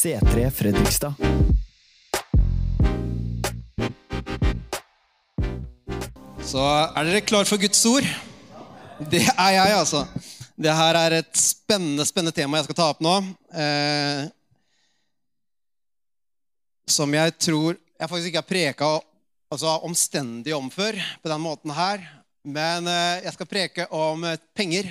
[0.00, 1.12] C3 Fredrikstad.
[6.40, 6.62] Så
[6.96, 8.06] er dere klar for Guds ord?
[9.12, 10.06] Det er jeg, altså.
[10.56, 13.12] Det her er et spennende spennende tema jeg skal ta opp nå.
[13.52, 14.24] Eh,
[16.88, 18.90] som jeg tror jeg faktisk ikke har preka
[19.52, 22.08] altså, omstendig om før på den måten her.
[22.48, 24.88] Men eh, jeg skal preke om eh, penger.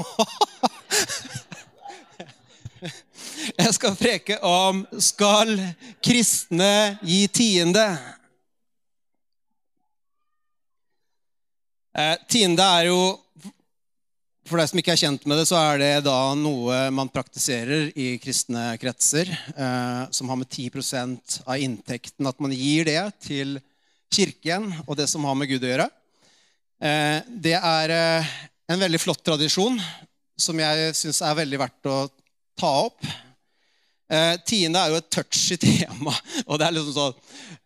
[3.56, 5.54] jeg skal preke om skal
[6.04, 7.84] kristne gi tiende?
[11.96, 13.00] Eh, tiende er jo
[14.50, 17.92] For deg som ikke er kjent med det, så er det da noe man praktiserer
[17.94, 23.60] i kristne kretser, eh, som har med 10% av inntekten At man gir det til
[24.10, 25.86] kirken og det som har med Gud å gjøre.
[26.82, 29.78] Eh, det er en veldig flott tradisjon
[30.40, 31.98] som jeg syns er veldig verdt å
[32.58, 33.06] ta opp.
[34.10, 36.14] Eh, tiende er jo et touchy tema.
[36.46, 37.14] og det er liksom sånn,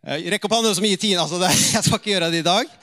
[0.05, 1.23] eh, Rekk opp hånden som gir tiende.
[1.23, 2.65] altså det, Jeg skal ikke gjøre det i dag.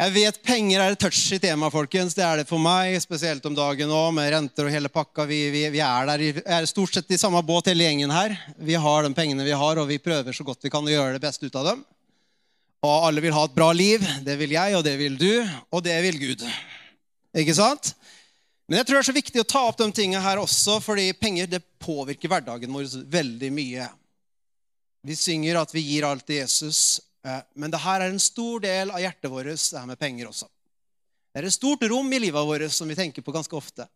[0.00, 2.14] Jeg vet penger er et touchy tema, folkens.
[2.16, 5.26] Det er det for meg, spesielt om dagen nå, med renter og hele pakka.
[5.28, 8.32] Vi, vi, vi er der vi er stort sett i samme båt, hele gjengen her.
[8.56, 11.18] Vi har de pengene vi har, og vi prøver så godt vi kan å gjøre
[11.18, 11.84] det beste ut av dem.
[12.80, 14.00] Og alle vil ha et bra liv.
[14.24, 15.34] Det vil jeg, og det vil du,
[15.68, 16.48] og det vil Gud.
[17.36, 17.92] Ikke sant?
[18.70, 21.08] Men jeg tror det er så viktig å ta opp de tingene her også, fordi
[21.18, 23.88] penger det påvirker hverdagen vår veldig mye.
[25.02, 27.00] Vi synger at vi gir alt til Jesus.
[27.26, 30.30] Eh, men det her er en stor del av hjertet vårt, det her med penger
[30.30, 30.46] også.
[31.34, 33.88] Det er et stort rom i livet vårt som vi tenker på ganske ofte.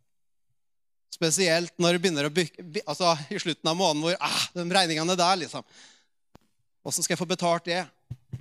[1.15, 5.19] Spesielt når det begynner å bygge, altså i slutten av måneden hvor ah, de regningene
[5.23, 5.63] der, liksom.
[6.83, 7.85] Åssen skal jeg få betalt det?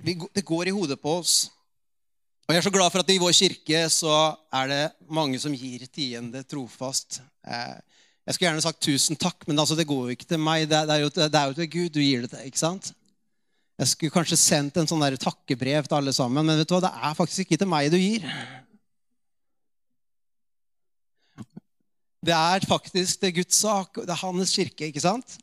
[0.02, 1.44] Det går i hodet på oss.
[2.44, 4.14] Og Jeg er så glad for at i vår kirke så
[4.52, 7.22] er det mange som gir tiende trofast.
[7.40, 7.76] Eh,
[8.24, 10.66] jeg skulle gjerne sagt tusen takk, men altså, det går jo ikke til meg.
[10.68, 12.42] Det er jo, det er jo til Gud du gir det til.
[12.44, 12.90] ikke sant?
[13.80, 16.82] Jeg skulle kanskje sendt en sånn der takkebrev til alle sammen, men vet du hva?
[16.84, 18.26] det er faktisk ikke til meg du gir.
[22.24, 24.02] Det er faktisk er Guds sak.
[24.04, 25.38] Det er hans kirke, ikke sant?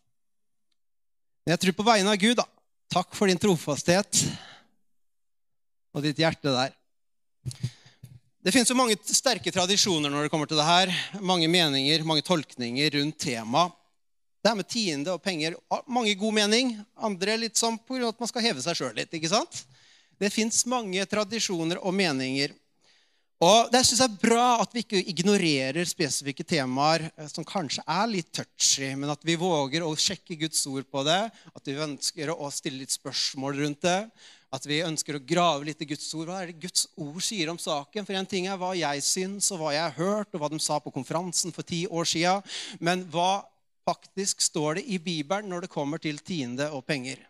[1.42, 2.46] Men jeg tror på vegne av Gud, da.
[2.94, 4.22] Takk for din trofasthet
[5.98, 6.78] og ditt hjerte der.
[8.42, 10.92] Det finnes jo mange sterke tradisjoner når det kommer til det her.
[11.22, 13.78] Mange meninger, mange tolkninger rundt temaet.
[14.42, 15.54] Det her med tiende og penger
[15.86, 16.72] mange god mening.
[16.98, 19.14] Andre litt sånn av at man skal heve seg sjøl litt.
[19.14, 19.62] ikke sant?
[20.18, 22.56] Det fins mange tradisjoner og meninger.
[23.42, 27.82] Og Det synes jeg er bra at vi ikke ignorerer spesifikke temaer eh, som kanskje
[27.90, 31.24] er litt touchy, men at vi våger å sjekke Guds ord på det.
[31.54, 34.00] At vi ønsker å stille litt spørsmål rundt det.
[34.52, 36.28] At vi ønsker å grave litt i Guds ord.
[36.28, 38.04] Hva er det Guds ord sier om saken?
[38.04, 40.60] For en ting er hva jeg syns, og hva jeg har hørt, og hva de
[40.60, 42.34] sa på konferansen for ti år sia.
[42.84, 43.46] Men hva
[43.88, 47.22] faktisk står det i Bibelen når det kommer til tiende og penger.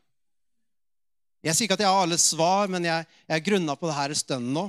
[1.41, 4.13] Jeg sier ikke at jeg har alle svar, men jeg, jeg grunna på det her
[4.13, 4.65] en stund nå.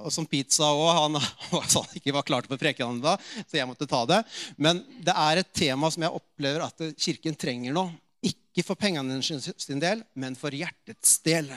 [0.00, 0.88] Og som pizza òg.
[0.98, 1.20] Han,
[1.76, 3.14] han ikke var klar til å preke om da,
[3.44, 4.22] så jeg måtte ta det.
[4.56, 7.86] Men det er et tema som jeg opplever at Kirken trenger nå.
[8.24, 11.52] Ikke for pengene sin del, men for hjertets del.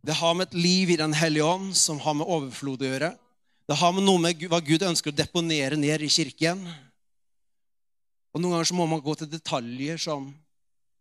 [0.00, 3.10] Det har med et liv i Den hellige ånd som har med overflod å gjøre.
[3.68, 6.62] Det har med noe med hva Gud ønsker å deponere ned i kirken.
[8.32, 10.30] Og Noen ganger så må man gå til detaljer som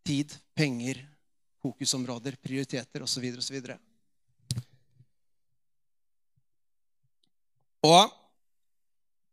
[0.06, 1.00] tid, penger,
[1.64, 3.26] fokusområder, prioriteter osv.
[3.40, 3.58] osv.
[7.88, 8.16] Og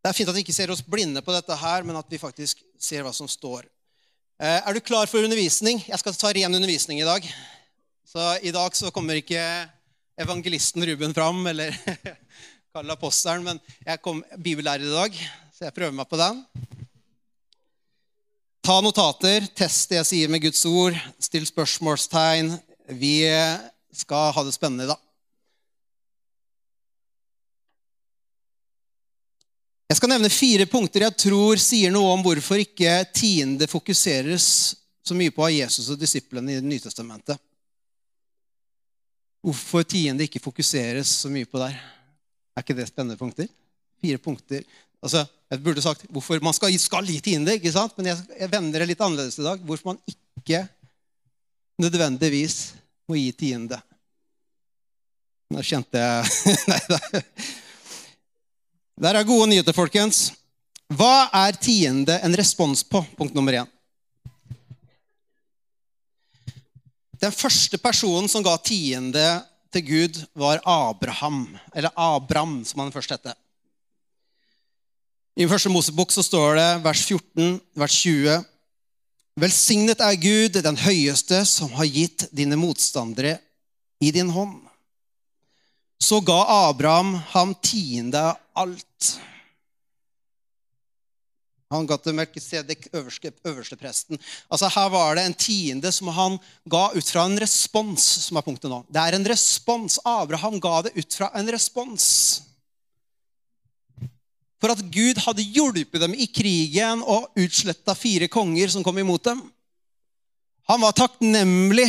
[0.07, 2.21] Det er fint at vi ikke ser oss blinde på dette her, men at vi
[2.23, 3.65] faktisk ser hva som står.
[4.39, 5.81] Eh, er du klar for undervisning?
[5.83, 7.27] Jeg skal ta ren undervisning i dag.
[8.17, 9.41] Så I dag så kommer ikke
[10.17, 11.75] evangelisten Ruben fram, eller
[12.73, 15.19] Karl apostelen, men jeg kom bibellærer i dag,
[15.53, 16.39] så jeg prøver meg på den.
[18.65, 22.55] Ta notater, test det jeg sier med Guds ord, still spørsmålstegn.
[22.97, 23.19] Vi
[24.01, 25.03] skal ha det spennende i dag.
[29.93, 34.49] Jeg skal nevne fire punkter jeg tror sier noe om hvorfor ikke tiende fokuseres
[35.05, 37.37] så mye på av Jesus og disiplene i Det nye testamentet.
[39.47, 41.77] Hvorfor tiende ikke fokuseres så mye på der.
[42.57, 43.47] Er ikke det spennende punkter?
[44.03, 44.65] Fire punkter
[45.05, 47.93] Altså, jeg burde sagt hvorfor man skal, skal gi tiende, ikke sant?
[47.99, 49.61] men jeg, jeg vender det litt annerledes i dag.
[49.63, 50.65] Hvorfor man ikke
[51.79, 52.57] nødvendigvis
[53.07, 53.79] må gi tiende.
[55.53, 56.33] Nå kjente jeg
[56.73, 56.99] Nei da.
[59.07, 60.31] Der er gode nyheter, folkens.
[60.97, 63.05] Hva er tiende en respons på?
[63.19, 63.71] Punkt nummer én.
[67.21, 69.25] Den første personen som ga tiende
[69.73, 71.47] til Gud, var Abraham.
[71.75, 73.33] Eller Abram, som han først het.
[75.37, 78.45] I første Mosebok så står det vers 14, vers 20
[79.37, 83.35] Velsignet er Gud, den høyeste, som har gitt dine motstandere
[84.01, 84.63] i din hånd.
[86.01, 86.39] Så ga
[86.71, 88.23] Abraham ham tiende
[88.57, 89.11] alt.
[91.75, 94.21] Han ga til Melkisedek, øverste, øverste presten.
[94.51, 96.39] Altså Her var det en tiende som han
[96.71, 98.85] ga ut fra en respons, som er punktet nå.
[98.87, 99.99] Det er en respons.
[100.07, 102.07] Abraham ga det ut fra en respons
[104.61, 109.27] for at Gud hadde hjulpet dem i krigen og utsletta fire konger som kom imot
[109.29, 109.43] dem.
[110.67, 111.87] Han var takknemlig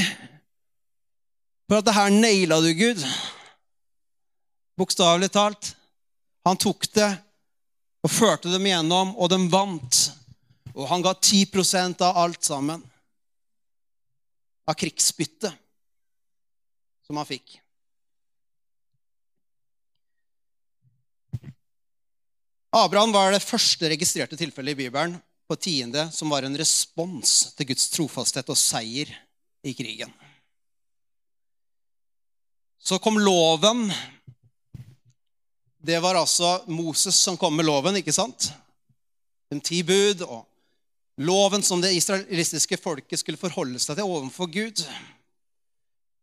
[1.68, 3.02] for at det her naila du, Gud.
[4.78, 5.72] Bokstavelig talt.
[6.46, 7.10] Han tok det
[8.08, 10.02] og førte dem gjennom, og de vant.
[10.72, 12.84] Og han ga 10% av alt sammen.
[14.68, 15.52] Av krigsbyttet
[17.08, 17.58] som han fikk.
[22.78, 25.16] Abraham var det første registrerte tilfellet i Bibelen
[25.48, 29.12] på tiende som var en respons til Guds trofasthet og seier
[29.64, 30.12] i krigen.
[32.80, 33.88] Så kom loven.
[35.78, 38.50] Det var altså Moses som kom med loven, ikke sant?
[39.52, 40.44] De ti bud og
[41.24, 44.82] loven som det israelistiske folket skulle forholde seg til overfor Gud.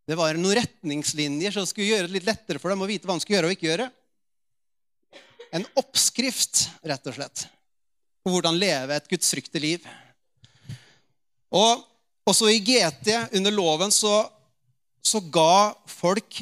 [0.05, 3.15] Det var noen retningslinjer som skulle gjøre det litt lettere for dem å vite hva
[3.17, 3.91] de skulle gjøre og ikke gjøre
[5.55, 7.45] en oppskrift, rett og slett,
[8.23, 9.85] på hvordan leve et gudsfryktig liv.
[11.55, 11.85] Og
[12.27, 14.25] også i GT, under loven, så,
[14.99, 16.41] så ga folk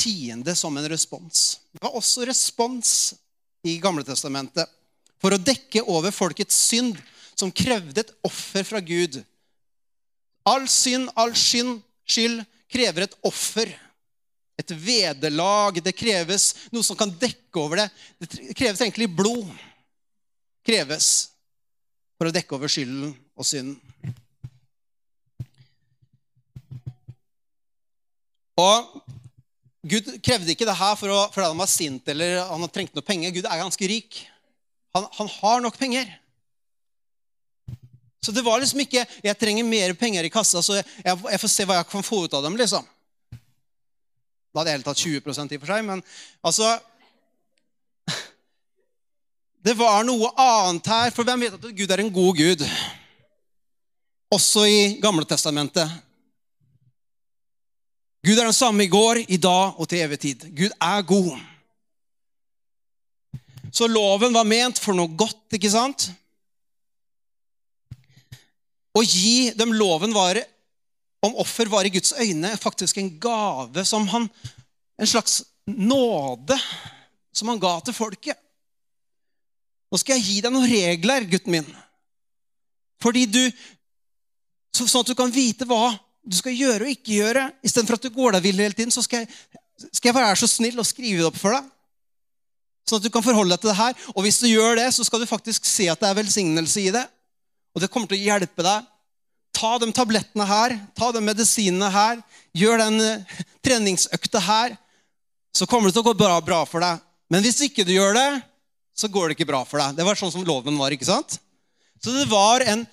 [0.00, 1.59] tiende som en respons.
[1.78, 3.14] Var også respons
[3.66, 4.66] i Gamle Testamentet
[5.20, 6.96] for å dekke over folkets synd,
[7.36, 9.20] som krevde et offer fra Gud.
[10.48, 13.70] All synd, all skyld, krever et offer
[14.60, 15.80] et vederlag.
[15.80, 17.88] Det kreves noe som kan dekke over det.
[18.20, 19.48] Det kreves egentlig blod.
[20.66, 21.30] Kreves
[22.20, 23.78] for å dekke over skylden og synden.
[28.60, 29.00] Og
[29.80, 33.32] Gud krevde ikke det her fordi han var sint eller han trengte noe penger.
[33.32, 34.18] Gud er ganske rik.
[34.96, 36.10] Han, han, har nok penger.
[38.20, 41.48] Så det var liksom ikke 'jeg trenger mer penger i kassa, så jeg, jeg får
[41.48, 42.56] se hva jeg kan få ut av dem'.
[42.56, 42.84] liksom.
[44.52, 46.02] Da hadde jeg tatt 20 i og for seg, men
[46.42, 46.78] altså
[49.64, 52.68] Det var noe annet her, for hvem vet at Gud er en god Gud?
[54.30, 55.88] Også i Gamle Testamentet.
[58.20, 60.44] Gud er den samme i går, i dag og til evig tid.
[60.56, 61.38] Gud er god.
[63.72, 66.10] Så loven var ment for noe godt, ikke sant?
[68.90, 70.42] Å gi dem loven var
[71.24, 74.28] om offer var i Guds øyne faktisk en gave som han
[75.00, 76.58] En slags nåde
[77.32, 78.36] som han ga til folket.
[79.88, 81.70] Nå skal jeg gi deg noen regler, gutten min.
[83.00, 83.40] Fordi du,
[84.76, 85.94] Sånn at du kan vite hva
[86.30, 87.48] du skal gjøre og ikke gjøre.
[87.66, 89.58] Istedenfor at du går deg vill hele tiden, så skal jeg,
[89.90, 91.66] skal jeg være så snill og skrive det opp for deg.
[92.86, 93.98] Sånn at du kan forholde deg til det her.
[94.14, 96.94] Og hvis du gjør det, så skal du faktisk se at det er velsignelse i
[96.94, 97.04] det.
[97.74, 98.88] Og det kommer til å hjelpe deg
[99.60, 102.20] Ta de tablettene her, ta de medisinene her,
[102.56, 104.76] gjør den eh, treningsøkta her.
[105.50, 107.02] Så kommer det til å gå bra, bra for deg.
[107.30, 108.28] Men hvis ikke du gjør det,
[108.96, 109.96] så går det ikke bra for deg.
[109.98, 110.94] Det var sånn som loven var.
[110.94, 111.40] ikke sant?
[112.00, 112.86] Så det var en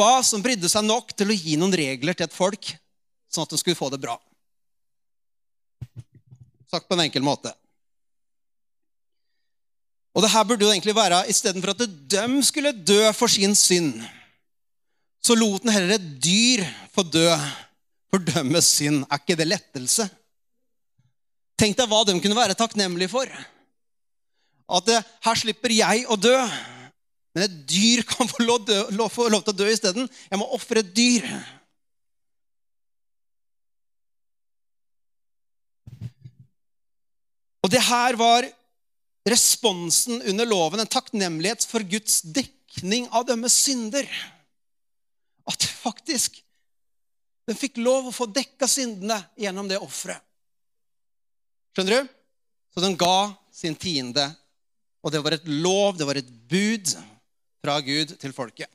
[0.00, 2.72] pappa som brydde seg nok til å gi noen regler til et folk,
[3.28, 4.16] sånn at de skulle få det bra.
[6.70, 7.52] Sagt på en enkel måte.
[10.16, 14.00] Og det her burde jo egentlig være istedenfor at de skulle dø for sin synd
[15.20, 16.62] så lot han heller et dyr
[16.94, 17.28] få dø
[18.10, 19.04] for dømmes synd.
[19.04, 20.06] Er ikke det lettelse?
[21.60, 23.28] Tenk deg hva de kunne være takknemlige for.
[24.70, 26.32] At det, her slipper jeg å dø,
[27.34, 27.89] men et dyr
[28.20, 30.08] kan få lov, lov til å dø isteden.
[30.28, 31.26] Jeg må ofre et dyr.
[37.64, 38.48] Og det her var
[39.28, 44.08] responsen under loven, en takknemlighet for Guds dekning av dømmes synder
[45.50, 46.40] at faktisk
[47.48, 50.20] den fikk lov å få dekka syndene gjennom det offeret.
[51.74, 52.10] Skjønner du?
[52.74, 54.28] Så den ga sin tiende.
[55.02, 56.92] Og det var et lov, det var et bud
[57.60, 58.68] fra Gud til folket.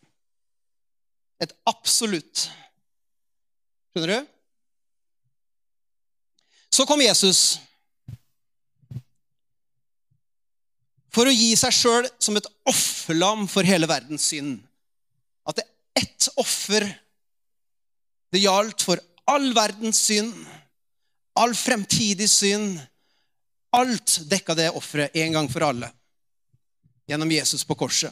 [1.42, 2.48] Et absolutt.
[3.92, 4.34] Skjønner du?
[6.76, 7.42] Så kom Jesus
[11.16, 14.58] for å gi seg sjøl som et offerlam for hele verdens synd.
[15.48, 16.84] At det ett offer.
[18.34, 19.00] Det gjaldt for
[19.32, 20.34] all verdens synd,
[21.40, 22.82] all fremtidig synd.
[23.76, 25.92] Alt dekka det offeret en gang for alle.
[27.06, 28.10] gjennom Jesus på korset.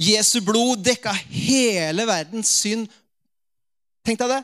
[0.00, 2.88] Jesu blod dekka hele verdens synd.
[4.06, 4.40] Tenk deg det.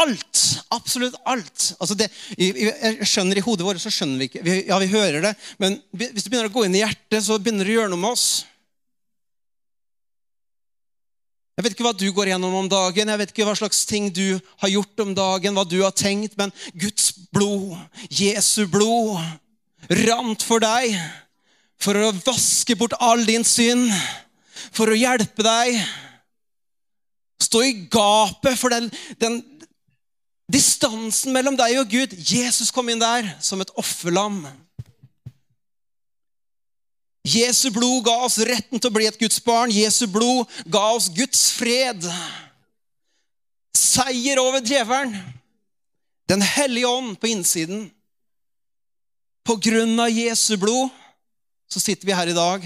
[0.00, 0.42] Alt.
[0.72, 1.72] Absolutt alt.
[1.82, 2.06] Altså det,
[2.38, 4.44] jeg skjønner I hodet vårt så skjønner vi ikke.
[4.70, 7.66] Ja, vi hører det, men hvis det begynner å gå inn i hjertet, så begynner
[7.66, 8.28] det å gjøre noe med oss.
[11.58, 14.06] Jeg vet ikke hva du går gjennom om dagen, jeg vet ikke hva slags ting
[14.16, 17.74] du har gjort om dagen, hva du har tenkt, men Guds blod,
[18.08, 19.20] Jesu blod,
[20.06, 20.94] rant for deg
[21.80, 23.90] for å vaske bort all din synd,
[24.72, 25.78] for å hjelpe deg.
[27.40, 29.40] Stå i gapet for den, den
[30.50, 32.14] distansen mellom deg og Gud.
[32.14, 34.42] Jesus kom inn der som et offerlam.
[37.26, 39.72] Jesu blod ga oss retten til å bli et Guds barn.
[39.72, 42.06] Jesu blod ga oss Guds fred.
[43.76, 45.16] Seier over djevelen.
[46.30, 47.88] Den hellige ånd på innsiden.
[49.44, 50.92] På grunn av Jesu blod
[51.70, 52.64] så sitter vi her i dag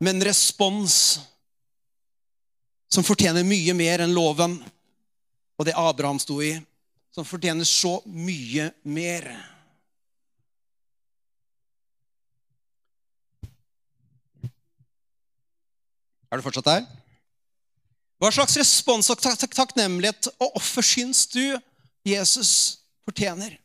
[0.00, 1.20] med en respons
[2.90, 4.56] som fortjener mye mer enn loven
[5.60, 6.54] og det Abraham sto i.
[7.10, 9.26] Som fortjener så mye mer.
[16.30, 16.84] Er du fortsatt der?
[18.20, 21.42] Hva slags respons og takknemlighet og offer syns du
[22.06, 22.52] Jesus
[23.08, 23.56] fortjener?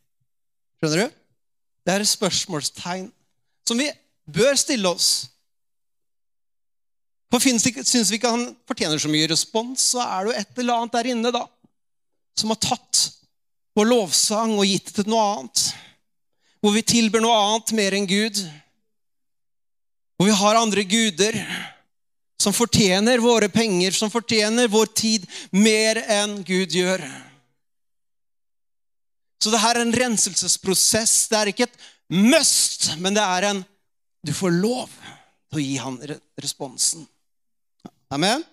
[0.79, 1.21] Skjønner du?
[1.85, 3.11] Det er et spørsmålstegn
[3.67, 3.91] som vi
[4.25, 5.27] bør stille oss.
[7.35, 10.79] For Syns vi ikke han fortjener så mye respons, så er det jo et eller
[10.79, 11.41] annet der inne da,
[12.39, 13.01] som har tatt
[13.75, 15.63] vår lovsang og gitt det til noe annet.
[16.63, 18.39] Hvor vi tilber noe annet mer enn Gud.
[20.15, 21.39] Hvor vi har andre guder
[22.39, 27.03] som fortjener våre penger, som fortjener vår tid mer enn Gud gjør.
[29.43, 31.27] Så det her er en renselsesprosess.
[31.31, 31.83] Det er ikke et
[32.15, 33.65] must, men det er en
[34.25, 34.89] Du får lov
[35.51, 35.99] til å gi han
[36.41, 37.03] responsen.
[38.13, 38.43] Amen?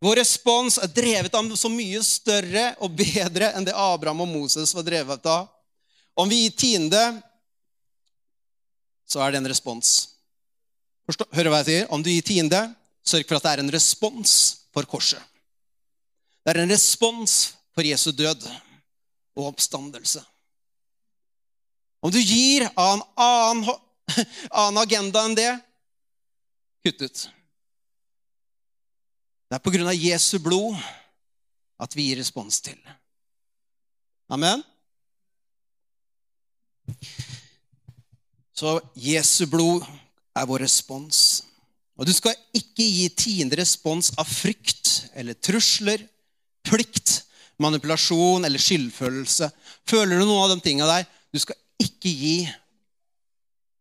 [0.00, 4.74] Vår respons er drevet av så mye større og bedre enn det Abraham og Moses
[4.76, 5.48] var drevet av.
[6.16, 7.02] Om vi gir tiende,
[9.08, 9.94] så er det en respons.
[11.06, 11.88] Forstå, hører hva jeg sier?
[11.92, 12.60] Om du gir tiende,
[13.06, 14.32] sørg for at det er en respons
[14.74, 15.22] for korset.
[16.44, 17.36] Det er en respons
[17.74, 18.44] for Jesu død
[19.36, 20.22] og oppstandelse.
[22.04, 23.80] Om du gir av en annen,
[24.62, 25.50] annen agenda enn det,
[26.86, 27.24] kutt ut.
[29.46, 30.74] Det er på grunn av Jesu blod
[31.82, 32.78] at vi gir respons til.
[34.32, 34.62] Amen?
[38.56, 39.84] Så Jesu blod
[40.36, 41.44] er vår respons.
[41.96, 46.02] Og du skal ikke gi tiende respons av frykt eller trusler,
[46.66, 47.22] plikt,
[47.62, 49.48] manipulasjon eller skyldfølelse.
[49.88, 51.06] Føler du noe av de tinga der?
[51.32, 52.38] Du skal ikke gi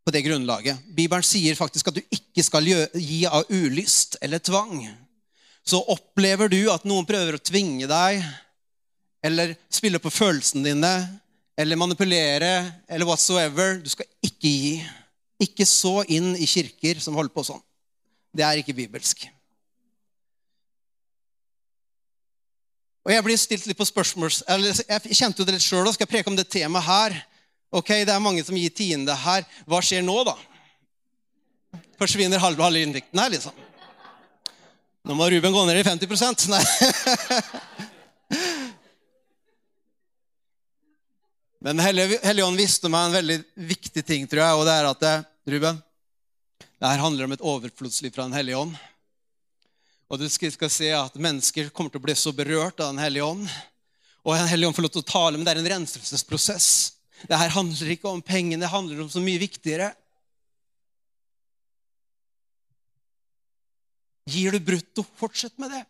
[0.06, 0.78] på det grunnlaget.
[0.94, 4.86] Bibelen sier faktisk at du ikke skal gi av ulyst eller tvang.
[5.66, 8.22] Så opplever du at noen prøver å tvinge deg
[9.26, 10.94] eller spille på følelsene dine
[11.58, 12.52] eller manipulere
[12.86, 14.76] eller whatsoever, du skal ikke gi.
[15.42, 17.64] Ikke så inn i kirker som holder på sånn.
[18.36, 19.26] Det er ikke bibelsk.
[23.06, 25.86] Og Jeg blir stilt litt på spørsmål, jeg kjente jo det litt sjøl.
[25.94, 27.18] Skal jeg preke om det temaet her?
[27.76, 29.46] Ok, Det er mange som gir tiende her.
[29.66, 30.36] Hva skjer nå, da?
[32.00, 33.65] Forsvinner halve, halve inntekten her, liksom?
[35.06, 36.64] Nå må Ruben gå ned i 50 Nei.
[41.66, 43.38] Men Helligånd visste meg en veldig
[43.70, 45.14] viktig ting, tror jeg, og det er at det,
[45.54, 45.78] Ruben,
[46.58, 48.74] det her handler om et overflodsliv fra Den hellige ånd.
[50.10, 53.30] Og du skal se at mennesker kommer til å bli så berørt av Den hellige
[53.30, 53.46] ånd.
[54.26, 56.70] Og Den hellige ånd får lov til å tale, men det er en renselsesprosess.
[57.30, 59.94] Det her handler ikke om pengene, det handler om så mye viktigere.
[64.26, 65.84] Gir du brutto, fortsett med det.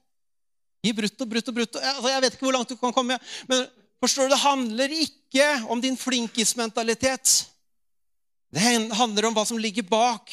[0.84, 1.80] Gi brutto, brutto, brutto.
[1.80, 3.18] Altså, jeg vet ikke hvor langt du kan komme.
[3.48, 3.68] men
[4.00, 7.48] Forstår du, Det handler ikke om din flinkismentalitet.
[8.54, 8.62] Det
[8.94, 10.32] handler om hva som ligger bak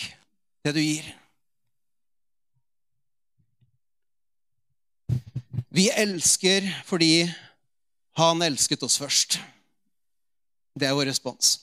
[0.64, 1.06] det du gir.
[5.72, 7.30] Vi elsker fordi
[8.20, 9.38] han elsket oss først.
[10.76, 11.62] Det er vår respons.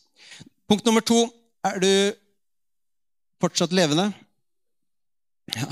[0.69, 1.27] Punkt nummer to.
[1.65, 1.91] Er du
[3.41, 4.09] fortsatt levende?
[5.55, 5.69] Ja.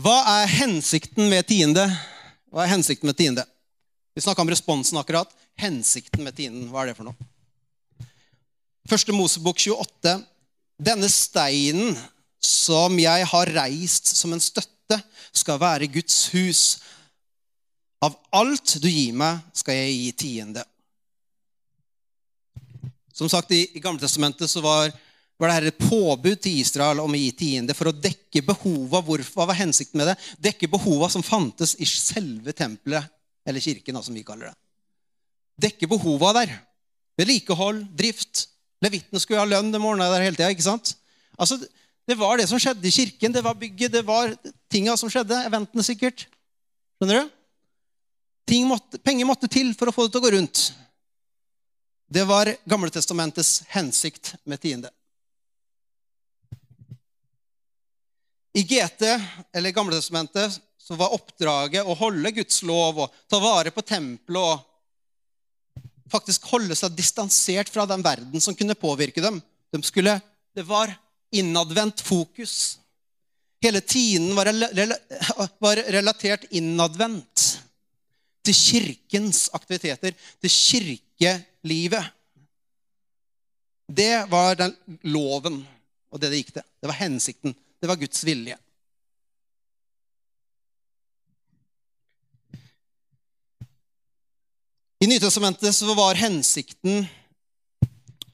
[0.00, 1.82] Hva er hensikten med tiende?
[2.48, 3.44] Hva er hensikten med tiende?
[4.16, 5.28] Vi snakka om responsen akkurat.
[5.60, 7.28] Hensikten med tienden, hva er det for noe?
[8.88, 10.14] Første Mosebok 28.
[10.80, 11.98] Denne steinen
[12.40, 14.96] som jeg har reist som en støtte,
[15.36, 16.62] skal være Guds hus.
[18.00, 20.64] Av alt du gir meg, skal jeg gi tiende.
[23.12, 24.88] Som sagt, I, i Gamletestamentet så var,
[25.40, 29.00] var det her et påbud til Israel om å gi tiende for å dekke behova.
[29.00, 30.16] Hva var hensikten med det?
[30.50, 33.08] Dekke behova som fantes i selve tempelet,
[33.48, 34.58] eller kirken, som vi kaller det.
[35.64, 36.52] Dekke behova der.
[37.20, 38.46] Vedlikehold, drift.
[38.84, 40.52] Levitten skulle ha lønn, det morgenen der hele tida.
[40.52, 40.92] Ikke sant?
[41.40, 41.56] Altså,
[42.08, 43.32] det var det som skjedde i kirken.
[43.32, 44.36] Det var bygget, det var
[44.72, 45.40] tinga som skjedde.
[45.48, 46.28] Eventene, sikkert.
[47.00, 47.36] Skjønner du?
[48.66, 50.62] Måtte, penger måtte til for å få det til å gå rundt.
[52.10, 54.90] Det var Gamletestamentets hensikt med tiende.
[58.52, 59.02] I GT,
[59.54, 64.66] eller Gamletestamentet, så var oppdraget å holde Guds lov og ta vare på tempelet og
[66.10, 69.38] faktisk holde seg distansert fra den verden som kunne påvirke dem.
[69.70, 70.16] De skulle,
[70.56, 70.90] det var
[71.30, 72.80] innadvendt fokus.
[73.62, 74.50] Hele tiden var,
[75.62, 77.46] var relatert innadvendt
[78.42, 82.08] til kirkens aktiviteter, til kirkelivet.
[83.90, 84.74] Det var den
[85.12, 85.60] loven
[86.10, 86.66] og det det gikk til.
[86.80, 87.54] Det var hensikten.
[87.80, 88.58] Det var Guds vilje.
[95.00, 97.06] I Nytestamentet så var hensikten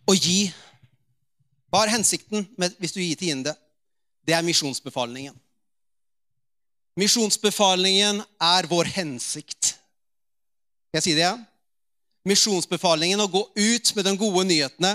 [0.07, 0.49] å gi
[1.71, 3.53] Hva er hensikten med, hvis du gir tiende?
[4.26, 5.35] Det er misjonsbefalingen.
[6.97, 9.75] Misjonsbefalingen er vår hensikt.
[10.88, 11.43] Skal jeg si det igjen?
[12.26, 14.95] Misjonsbefalingen, å gå ut med de gode nyhetene,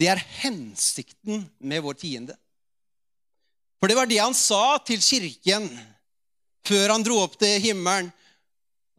[0.00, 2.36] det er hensikten med vår tiende.
[3.80, 5.68] For det var det han sa til kirken
[6.68, 8.12] før han dro opp til himmelen.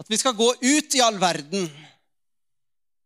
[0.01, 1.67] At vi skal gå ut i all verden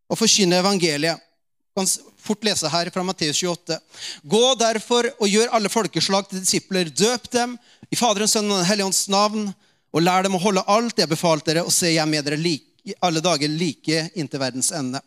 [0.07, 1.19] og forkynne evangeliet.
[1.19, 1.89] Vi kan
[2.23, 3.77] fort lese her fra Matteus 28.
[4.23, 6.87] Gå derfor og gjør alle folkeslag til disipler.
[6.87, 7.57] Døp dem
[7.91, 9.49] i Faderens, Sønnen og Den hellige ånds navn,
[9.91, 12.95] og lær dem å holde alt jeg befalte dere, og se, jeg med dere like,
[13.03, 15.01] alle dager like inntil verdens ende.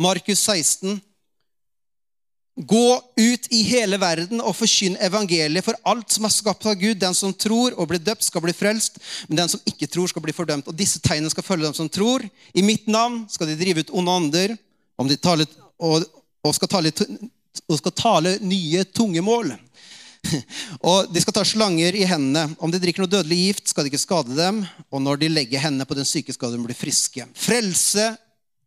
[0.00, 0.98] Markus 16,
[2.54, 7.00] Gå ut i hele verden og forkynn evangeliet for alt som er skapt av Gud.
[7.02, 10.22] Den som tror og blir døpt, skal bli frelst, men den som ikke tror, skal
[10.22, 10.70] bli fordømt.
[10.70, 12.22] Og disse tegnene skal følge dem som tror.
[12.54, 14.56] I mitt navn skal de drive ut onde ånder,
[15.02, 16.06] og,
[16.46, 16.94] og, skal tale,
[17.66, 19.56] og skal tale nye tungemål.
[20.88, 22.54] Og de skal ta slanger i hendene.
[22.56, 24.62] Om de drikker noe dødelig gift, skal de ikke skade dem.
[24.88, 27.26] Og når de legger hendene på den syke, skal de bli friske.
[27.36, 28.06] Frelse,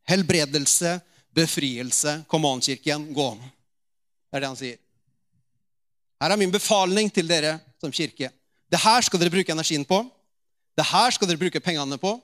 [0.06, 1.00] helbredelse,
[1.34, 2.20] befrielse.
[2.30, 3.32] Kom on, kirken, gå.
[4.28, 4.78] Det er det han sier.
[6.22, 8.32] Her er min befaling til dere som kirke.
[8.68, 10.02] Det her skal dere bruke energien på.
[10.78, 12.18] Det her skal dere bruke pengene på.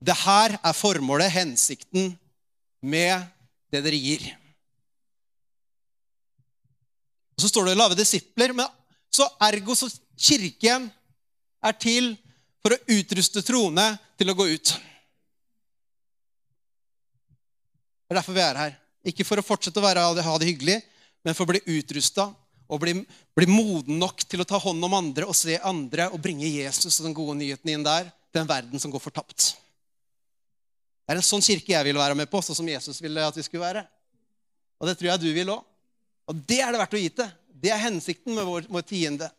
[0.00, 2.12] Det her er formålet, hensikten,
[2.82, 3.24] med
[3.72, 4.26] det dere gir.
[7.36, 8.66] Og Så står det 'lave disipler', men
[9.12, 10.90] så ergo så kirken
[11.62, 12.16] er til
[12.62, 14.72] for å utruste troende til å gå ut.
[18.06, 18.76] Det er derfor vi er her.
[19.04, 20.82] Ikke for å fortsette å være, ha det hyggelig,
[21.26, 22.28] men for å bli utrusta
[22.70, 22.92] og bli,
[23.34, 27.00] bli, moden nok til å ta hånd om andre og se andre og bringe Jesus
[27.00, 29.56] og den gode nyheten inn der til en verden som går fortapt.
[31.02, 33.34] Det er en sånn kirke jeg ville være med på, sånn som Jesus ville at
[33.34, 33.82] vi skulle være.
[34.78, 35.66] Og det tror jeg du vil òg.
[36.30, 37.28] Og det er det verdt å gi til.
[37.62, 39.30] Det er hensikten med vår, vår tiende.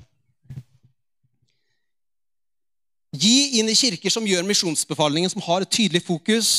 [3.15, 6.55] Gi inn i kirker som gjør misjonsbefalingen, som har et tydelig fokus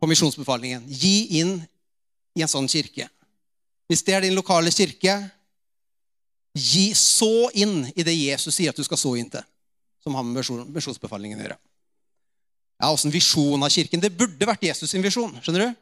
[0.00, 0.84] på misjonsbefalingen.
[0.88, 1.58] Gi inn
[2.36, 3.08] i en sånn kirke.
[3.92, 5.18] Hvis det er din lokale kirke,
[6.56, 9.44] gi så inn i det Jesus sier at du skal så inn til.
[10.00, 10.40] Som har med
[10.72, 11.58] misjonsbefalingen å gjøre.
[12.80, 14.00] Ja, en visjon av kirken.
[14.00, 15.36] Det burde vært Jesus' sin visjon.
[15.44, 15.76] skjønner du?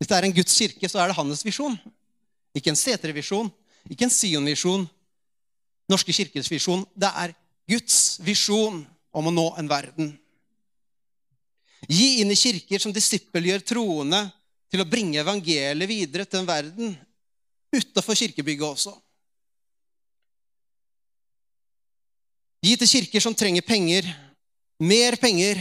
[0.00, 1.78] Hvis det er en Guds kirke, så er det hans visjon.
[2.58, 3.52] Ikke en Setre-visjon,
[3.86, 4.88] ikke en Sion-visjon.
[5.88, 6.82] Norske kirkes visjon.
[6.98, 7.38] Det er
[7.70, 8.82] Guds visjon
[9.14, 10.10] om å nå en verden.
[11.86, 14.26] Gi inn i kirker som disippelgjør troende
[14.74, 16.94] til å bringe evangeliet videre til en verden
[17.74, 18.94] utafor kirkebygget også.
[22.64, 24.08] Gi til kirker som trenger penger,
[24.82, 25.60] mer penger,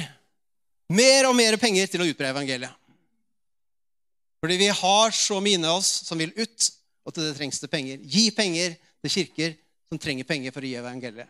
[0.89, 2.73] mer og mer penger til å utbre evangeliet.
[4.41, 6.69] Fordi vi har så mye av oss som vil ut,
[7.05, 8.01] og til det trengs det penger.
[8.01, 8.73] Gi penger
[9.03, 9.53] til kirker
[9.91, 11.29] som trenger penger for å gi evangeliet.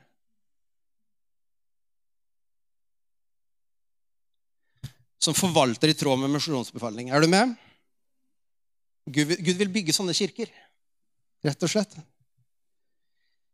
[5.19, 7.11] Som forvalter i tråd med misjonsbefaling.
[7.11, 7.53] Er du med?
[9.05, 10.51] Gud, Gud vil bygge sånne kirker,
[11.43, 11.95] rett og slett.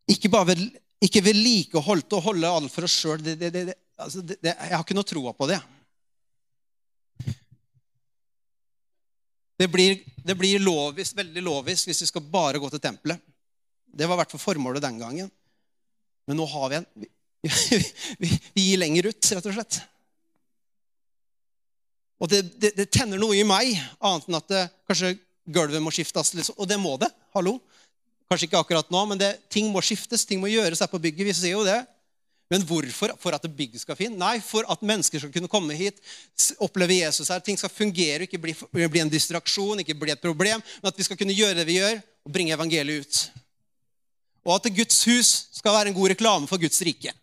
[0.10, 0.64] Ikke bare ved,
[1.02, 3.24] ikke vedlikeholdt og holde alt for oss sjøl.
[4.00, 5.60] Altså, jeg har ikke noe troa på det.
[9.60, 13.20] Det blir, det blir lovis, veldig lovis hvis vi skal bare gå til tempelet.
[13.90, 15.32] Det var i hvert fall formålet den gangen.
[16.30, 16.92] Men nå har vi en
[17.40, 17.50] Vi,
[18.20, 19.78] vi, vi gir lenger ut, rett og slett.
[22.20, 25.14] Og det, det, det, tenner noe i meg, annet enn at det, kanskje
[25.50, 26.34] gulvet må skiftes.
[26.38, 26.58] Liksom.
[26.58, 27.10] Og det må det.
[27.36, 27.58] hallo.
[28.30, 31.26] Kanskje ikke akkurat nå, men det, ting må skiftes, ting må gjøres her på bygget.
[31.26, 31.80] Vi sier jo det.
[32.50, 33.14] Men hvorfor?
[33.22, 34.18] For at bygget skal finne?
[34.18, 35.98] Nei, for at mennesker skal kunne komme hit,
[36.62, 37.42] oppleve Jesus her.
[37.46, 41.06] Ting skal fungere, ikke bli, bli en distraksjon, ikke bli et problem, men at vi
[41.06, 43.20] skal kunne gjøre det vi gjør, og bringe evangeliet ut.
[44.48, 47.14] Og at Guds hus skal være en god reklame for Guds rike.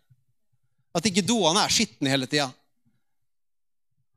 [0.95, 2.47] At ikke doene er skitne hele tida.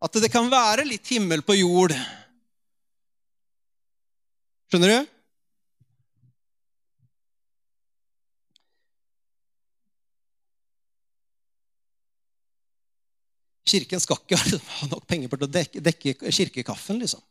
[0.00, 1.94] At det kan være litt himmel på jord.
[4.70, 5.08] Skjønner du?
[13.70, 14.38] Kirken skal ikke
[14.78, 17.22] ha nok penger til å dekke, dekke kirkekaffen, liksom.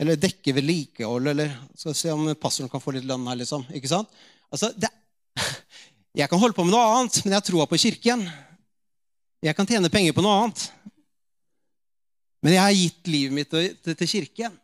[0.00, 3.64] Eller dekke vedlikehold, eller skal se om pastoren kan få litt lønn her, liksom.
[3.76, 4.12] Ikke sant?
[4.52, 4.88] Altså, det,
[6.20, 8.28] jeg kan holde på med noe annet, men jeg tror på Kirken.
[9.44, 10.68] Jeg kan tjene penger på noe annet.
[12.40, 14.56] Men jeg har gitt livet mitt til, Kirken.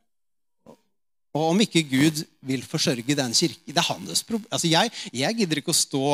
[1.36, 4.48] Og om ikke Gud vil forsørge den kirken Det er hans problem.
[4.48, 6.06] Altså jeg, jeg gidder ikke å stå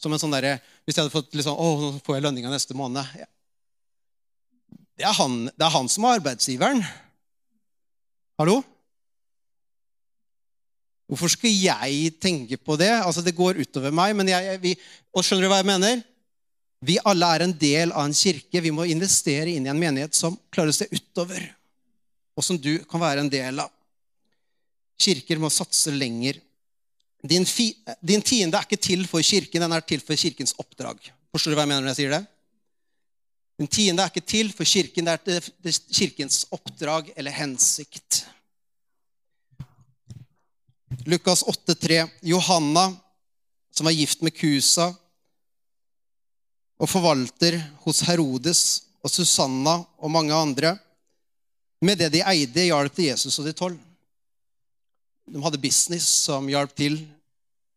[0.00, 2.76] som en sånn der, Hvis jeg hadde fått liksom, å, nå får jeg lønninga neste
[2.78, 3.04] måned
[4.92, 6.82] det er, han, det er han som er arbeidsgiveren.
[8.38, 8.58] Hallo?
[11.08, 12.90] Hvorfor skal jeg tenke på det?
[13.00, 14.14] Altså, Det går utover meg.
[14.14, 14.74] men jeg, vi,
[15.10, 16.04] og Skjønner du hva jeg mener?
[16.82, 18.60] Vi alle er en del av en kirke.
[18.60, 21.44] Vi må investere inn i en menighet som klarer å se utover,
[22.34, 23.70] og som du kan være en del av.
[25.02, 26.40] Kirker må satse lenger.
[27.22, 27.68] Din, fi,
[28.02, 30.98] din tiende er ikke til for kirken, den er til for kirkens oppdrag.
[31.30, 32.22] Forstår du hva jeg mener når jeg sier det?
[33.62, 38.24] Din tiende er ikke til for kirken, det er til kirkens oppdrag eller hensikt.
[41.06, 42.08] Lukas 8,3.
[42.26, 42.88] Johanna,
[43.70, 44.90] som var gift med Kusa,
[46.82, 48.62] og forvalter hos Herodes
[49.02, 50.74] og Susanna og mange andre.
[51.82, 53.78] Med det de eide, hjalp til Jesus og de tolv.
[55.30, 56.98] De hadde business som hjalp til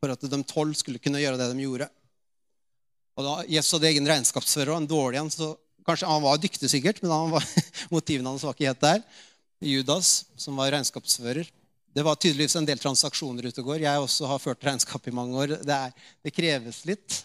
[0.01, 1.89] for at de tolv skulle kunne gjøre det de gjorde.
[3.15, 5.31] Og da Jesus hadde egen regnskapsfører, og en dårlig en.
[5.31, 5.53] så
[5.85, 7.45] kanskje Han var dyktig, sikkert, men han var,
[7.95, 9.05] motivene hans var ikke helt der.
[9.61, 11.47] Judas, som var regnskapsfører.
[11.95, 13.85] Det var tydeligvis en del transaksjoner ute og går.
[13.85, 15.55] Jeg også har ført regnskap i mange år.
[15.63, 15.93] Det, er,
[16.25, 17.21] det kreves litt.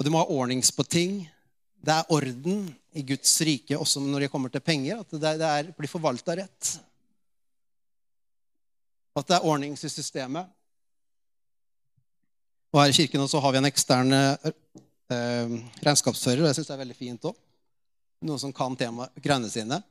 [0.00, 1.18] Og du må ha ordnings på ting.
[1.76, 2.62] Det er orden
[2.96, 5.02] i Guds rike også når det kommer til penger.
[5.04, 6.70] At det, det er, blir forvalta rett.
[9.12, 10.48] At det er ordnings i systemet.
[12.72, 16.76] Og her i kirken også har vi en ekstern eh, regnskapsfører, og jeg syns det
[16.78, 17.36] er veldig fint òg.
[18.24, 19.82] Noen som kan tema, greiene sine,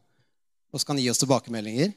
[0.73, 1.93] og som kan gi oss tilbakemeldinger.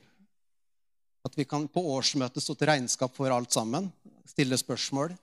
[1.24, 3.88] At vi kan på årsmøtet stå til regnskap for alt sammen.
[4.28, 5.14] Stille spørsmål.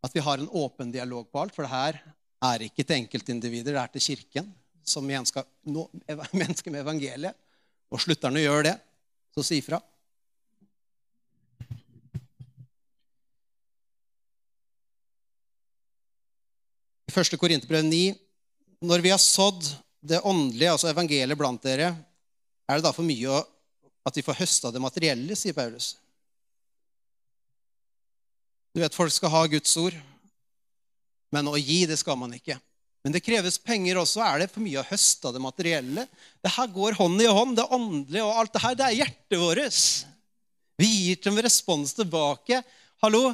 [0.00, 1.54] At vi har en åpen dialog på alt.
[1.54, 2.00] For det her
[2.50, 4.48] er ikke til enkeltindivider, det er til Kirken,
[4.86, 5.86] som igjen skal nå
[6.40, 7.36] mennesker med evangeliet.
[7.90, 8.76] Og slutter han å gjøre det,
[9.34, 9.80] så si ifra.
[17.10, 17.34] I 1.
[17.42, 18.14] Korinterbrev 9.:
[18.86, 19.66] Når vi har sådd
[20.00, 21.90] det åndelige, altså evangeliet, blant dere,
[22.70, 23.40] er det da for mye
[24.06, 25.96] at vi får høsta det materielle, sier Paulus.
[28.74, 29.96] Du vet, Folk skal ha Guds ord,
[31.34, 32.58] men å gi, det skal man ikke.
[33.04, 34.20] Men det kreves penger også.
[34.22, 36.04] Er det for mye å høste av det materielle?
[36.42, 37.56] Det her går hånd i hånd.
[37.56, 39.84] Det åndelige og alt det her, det er hjertet vårt.
[40.80, 42.60] Vi gir en respons tilbake.
[43.00, 43.30] Hallo?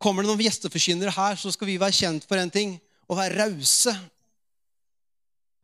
[0.00, 2.76] Kommer det noen gjesteforkynnere her, så skal vi være kjent for en ting
[3.10, 3.94] å være rause.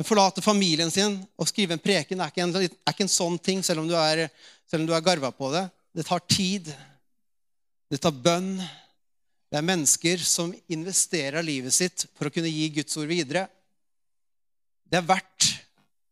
[0.05, 3.63] Forlate familien sin og skrive en preken er ikke en, er ikke en sånn ting,
[3.63, 4.27] selv om du er,
[4.69, 5.63] selv er garva på det.
[5.95, 6.73] Det tar tid.
[7.91, 8.57] Det tar bønn.
[9.51, 13.47] Det er mennesker som investerer livet sitt for å kunne gi Guds ord videre.
[14.91, 15.51] Det er verdt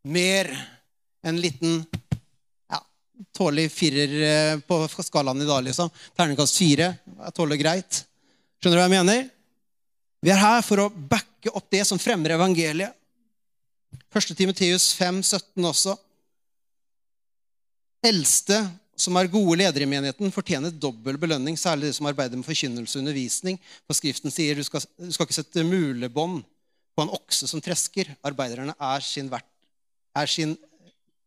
[0.07, 1.85] mer enn en liten
[2.71, 2.81] ja,
[3.35, 5.91] tålelig firer eh, på skalaen i dag, liksom.
[6.19, 6.89] Terningkast fire.
[7.07, 8.01] Jeg tåler greit.
[8.59, 9.29] Skjønner du hva jeg mener?
[10.23, 12.95] Vi er her for å backe opp det som fremmer evangeliet.
[14.13, 14.35] 1.
[14.37, 15.95] Timoteus 5, 17 også.
[18.03, 18.59] Eldste
[18.99, 22.99] som er gode ledere i menigheten, fortjener dobbel belønning, særlig de som arbeider med forkynnelse
[22.99, 23.59] og undervisning.
[23.89, 26.43] For Skriften sier du skal, du skal ikke sette mulebånd
[26.93, 28.13] på en okse som tresker.
[28.27, 29.49] Arbeiderne er, sin verdt,
[30.19, 30.57] er, sin,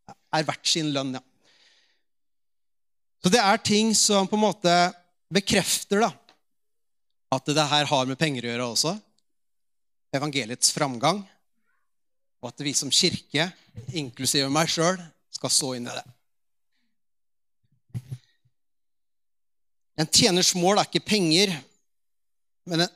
[0.08, 1.18] er verdt sin lønn.
[1.18, 1.24] Ja.
[3.26, 4.74] Så det er ting som på en måte
[5.34, 6.12] bekrefter da,
[7.34, 8.94] at det her har med penger å gjøre også.
[10.16, 11.24] Evangeliets framgang.
[12.46, 13.50] Og at vi som kirke,
[13.98, 15.00] inklusive meg sjøl,
[15.34, 16.06] skal så inn i det.
[19.96, 21.54] En tjeners mål er ikke penger,
[22.68, 22.96] men en,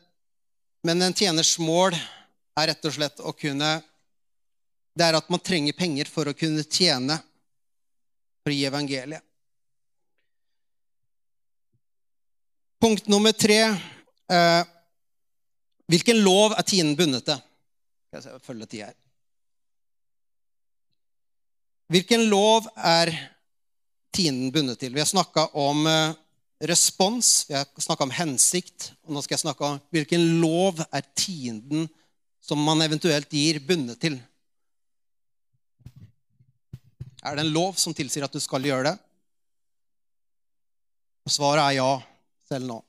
[0.83, 1.95] men en tjeners mål
[2.59, 3.77] er rett og slett å kunne
[4.99, 7.15] Det er at man trenger penger for å kunne tjene,
[8.43, 9.23] for å gi evangeliet.
[12.83, 13.61] Punkt nummer tre.
[14.31, 14.63] Eh,
[15.87, 17.39] hvilken lov er tienden bundet til?
[18.09, 18.97] Skal følge tida her.
[21.89, 23.13] Hvilken lov er
[24.15, 24.91] tienden bundet til?
[24.93, 26.17] Vi har snakka om eh,
[26.59, 31.05] respons, vi har snakka om hensikt, og nå skal jeg snakke om hvilken lov er
[31.15, 31.87] tienden
[32.43, 34.17] som man eventuelt gir, bundet til.
[37.23, 38.95] Er det en lov som tilsier at du skal gjøre det?
[41.29, 41.89] Svaret er ja,
[42.49, 42.79] selv nå.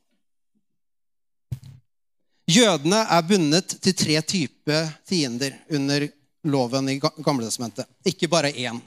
[2.50, 6.08] Jødene er bundet til tre typer fiender under
[6.50, 7.86] loven i Gamletestamentet.
[8.08, 8.80] Ikke bare én,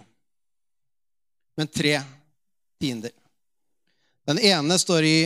[1.56, 2.00] men tre
[2.82, 3.13] fiender.
[4.25, 5.17] Den ene står i,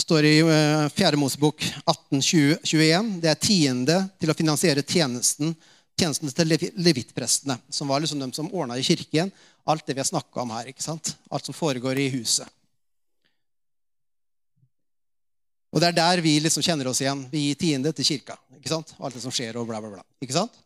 [0.00, 1.08] står i 4.
[1.08, 3.20] Eh, Mosebok 1821.
[3.22, 5.54] Det er tiende til å finansiere tjenesten,
[5.96, 9.32] tjenesten til levittprestene, som var liksom de som ordna i kirken
[9.64, 10.68] alt det vi har snakka om her.
[10.70, 11.14] ikke sant?
[11.30, 12.48] Alt som foregår i huset.
[15.70, 17.22] Og det er der vi liksom kjenner oss igjen.
[17.30, 18.36] Vi gir tiende til kirka.
[18.56, 18.94] ikke sant?
[18.98, 20.02] Alt det som skjer, og bla, bla, bla.
[20.20, 20.56] Ikke sant?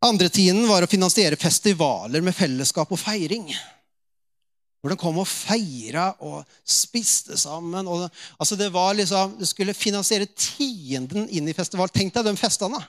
[0.00, 3.50] Andre tienden var å finansiere festivaler med fellesskap og feiring.
[4.80, 7.86] Hvor de kom og feira og spiste sammen.
[7.86, 8.08] Og,
[8.40, 11.88] altså det var liksom, Du skulle finansiere tienden inn i festival.
[11.92, 12.80] Tenk deg de festene.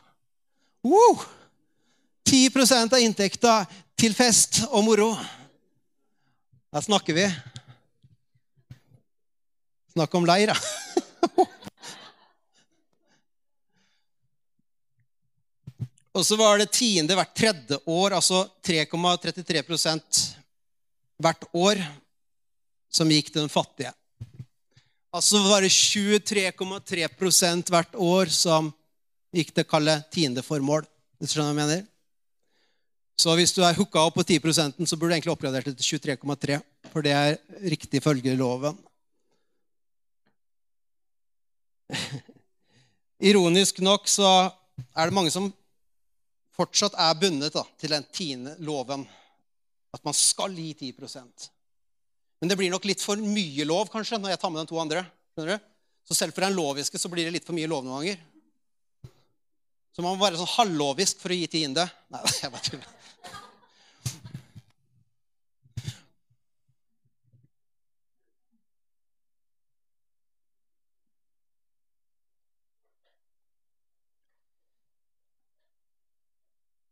[0.87, 1.25] Wow!
[2.31, 3.65] 10% av inntekta
[3.99, 5.17] til fest og moro.
[6.71, 7.27] Der snakker vi.
[9.91, 10.55] Snakk om leir, da.
[16.15, 20.40] og så var det tiende hvert tredje år, altså 3,33
[21.23, 21.81] hvert år
[22.91, 23.93] som gikk til den fattige.
[25.11, 28.71] Altså var det 23,3% hvert år som
[29.35, 30.85] gikk til kalle tiendeformål.
[31.19, 31.87] Du skjønner hva jeg mener?
[33.19, 35.99] Så hvis du er hooka opp på 10% så burde du egentlig oppgradert det til
[35.99, 37.37] 23,3 for det er
[37.69, 38.77] riktig følge loven.
[43.29, 44.49] Ironisk nok så
[44.95, 45.51] er det mange som
[46.55, 49.05] fortsatt er bundet til den tiende loven
[49.91, 51.49] at man skal gi 10%
[52.39, 54.79] Men det blir nok litt for mye lov kanskje, når jeg tar med de to
[54.81, 55.03] andre.
[55.37, 55.53] Du?
[56.07, 58.23] Så selv for den loviske så blir det litt for mye lov noen ganger.
[59.91, 61.85] Så man må være sånn halvlovisk for å gi tiende.
[62.09, 62.97] Nei, jeg bare tuller.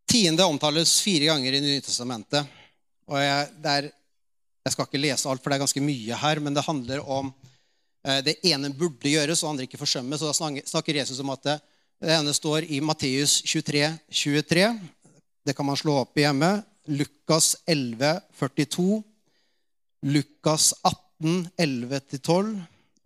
[0.10, 2.59] Tiende omtales fire ganger i Nytestamentet.
[3.10, 3.90] Og jeg, er,
[4.66, 7.32] jeg skal ikke lese alt, for det er ganske mye her, men det handler om
[8.06, 10.22] eh, det ene burde gjøres, og andre ikke forsømmes.
[10.22, 11.58] Og da snakker Jesus om at det,
[12.06, 13.90] det ene står i Matteus 23,
[14.22, 14.68] 23.
[15.46, 16.52] Det kan man slå opp hjemme.
[16.90, 19.02] Lukas 11, 42.
[20.14, 22.54] Lukas 18, 11-12.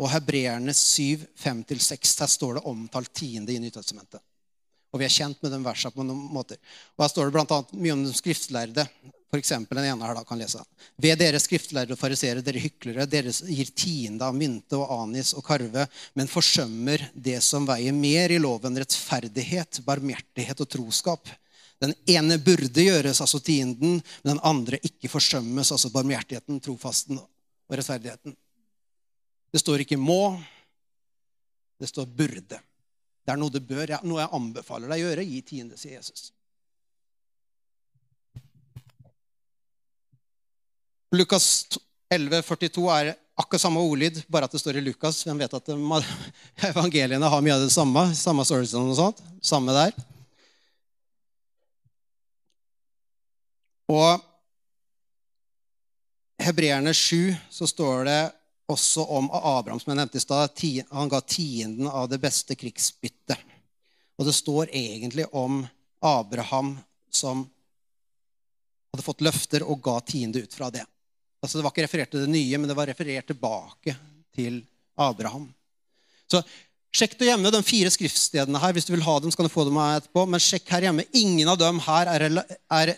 [0.04, 2.13] Og Hebreerne 7, 5-6.
[2.20, 4.20] Her står det omtalt tiende i Nytestamentet.
[4.94, 6.60] Og vi er kjent med den versa på noen måter.
[6.94, 7.60] Og Her står det bl.a.
[7.80, 8.86] mye om de skriftlærde.
[9.34, 10.62] Eksempel, den ene her da kan lese.
[11.02, 15.46] Ved dere skriftlærere og fariseere, dere hyklere, dere gir tiende av mynte og anis og
[15.48, 21.32] karve, men forsømmer det som veier mer i loven, rettferdighet, barmhjertighet og troskap.
[21.82, 27.74] Den ene burde gjøres, altså tienden, men den andre ikke forsømmes, altså barmhjertigheten, trofasten og
[27.74, 28.38] rettferdigheten.
[29.54, 30.38] Det står ikke må,
[31.82, 32.62] det står burde.
[33.24, 35.28] Det er noe du bør, noe jeg anbefaler deg å gjøre.
[35.28, 36.30] Gi tiende, sier Jesus.
[41.13, 41.67] Lukas
[42.10, 45.19] 11, 42 er akkurat samme ordlyd, bare at det står i Lukas.
[45.28, 45.67] Hvem vet at
[46.71, 48.08] evangeliene har mye av det samme?
[48.17, 49.21] Samme stories og sånt.
[49.45, 49.93] Samme der.
[53.93, 54.23] Og
[56.41, 58.21] Hebreerne 7 så står det
[58.73, 60.63] også om Abraham, som jeg nevnte i stad.
[60.89, 63.38] Han ga tienden av det beste krigsbyttet.
[64.17, 65.62] Og det står egentlig om
[66.02, 66.73] Abraham
[67.13, 67.45] som
[68.93, 70.88] hadde fått løfter og ga tiende ut fra det.
[71.44, 73.98] Altså Det var ikke referert til det nye, men det var referert tilbake
[74.34, 74.62] til
[74.96, 75.50] Abraham.
[76.32, 76.40] Så
[76.94, 78.74] Sjekk du hjemme de fire skriftstedene her.
[78.76, 80.28] Hvis du vil ha dem, så kan du få dem etterpå.
[80.30, 81.08] Men sjekk her hjemme.
[81.18, 82.26] Ingen av dem her er,
[82.70, 82.92] er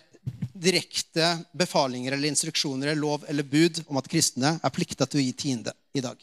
[0.52, 5.24] direkte befalinger eller instruksjoner eller lov eller bud om at kristne er plikta til å
[5.24, 6.20] gi tiende i dag.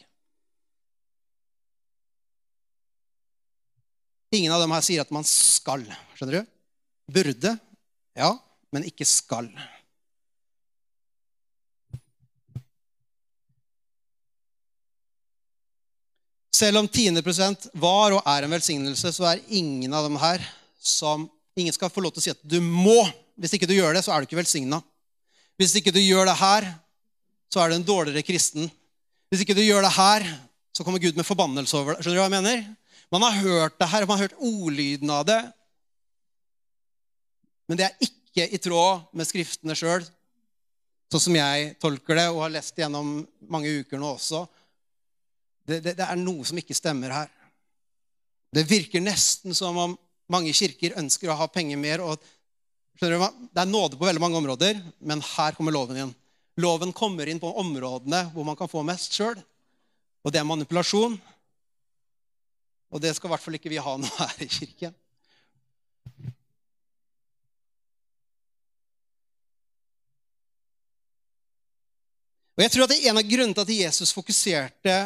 [4.37, 5.85] Ingen av dem her sier at man skal.
[6.17, 6.53] Skjønner du?
[7.13, 7.57] Burde,
[8.17, 8.31] ja,
[8.73, 9.49] men ikke skal.
[16.63, 17.11] Selv om 10
[17.75, 20.43] var og er en velsignelse, så er ingen av dem her
[20.79, 23.03] som Ingen skal få lov til å si at du må.
[23.37, 24.79] Hvis ikke du gjør det, så er du ikke velsigna.
[25.61, 26.65] Hvis ikke du gjør det her,
[27.53, 28.71] så er du en dårligere kristen.
[29.29, 30.25] Hvis ikke du gjør det her,
[30.73, 32.01] så kommer Gud med forbannelse over deg.
[32.01, 32.63] Skjønner du hva jeg mener?
[33.13, 35.37] Man har hørt det her, man har hørt ordlyden av det.
[37.69, 40.09] Men det er ikke i tråd med Skriftene sjøl,
[41.13, 44.47] sånn som jeg tolker det og har lest gjennom mange uker nå også.
[45.63, 47.29] Det, det, det er noe som ikke stemmer her.
[48.53, 49.95] Det virker nesten som om
[50.31, 52.03] mange kirker ønsker å ha penger mer.
[52.03, 52.19] og
[52.99, 53.07] du?
[53.07, 56.15] Det er nåde på veldig mange områder, men her kommer loven inn.
[56.61, 59.39] Loven kommer inn på områdene hvor man kan få mest sjøl.
[60.23, 61.17] Og det er manipulasjon.
[62.93, 64.93] Og det skal i hvert fall ikke vi ha noe her i kirken.
[72.53, 74.97] Og jeg tror at det er En av grunnene til at Jesus fokuserte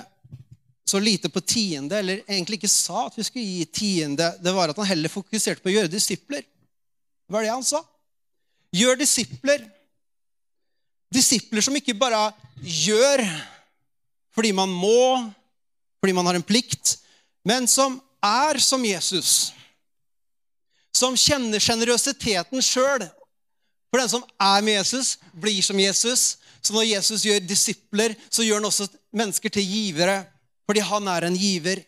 [0.88, 4.72] så lite på tiende, eller egentlig ikke sa at vi skulle gi tiende, det var
[4.72, 6.46] at han heller fokuserte på å gjøre disipler.
[7.28, 7.82] Det var det han sa.
[8.72, 9.66] Gjør disipler.
[11.12, 12.30] Disipler som ikke bare
[12.64, 13.24] gjør
[14.38, 15.18] fordi man må,
[16.00, 17.00] fordi man har en plikt,
[17.48, 19.52] men som er som Jesus.
[20.96, 23.08] Som kjenner sjenerøsiteten sjøl.
[23.90, 26.38] For den som er med Jesus, blir som Jesus.
[26.62, 30.22] Så når Jesus gjør disipler, så gjør han også mennesker til givere.
[30.68, 31.82] Fordi han er en giver.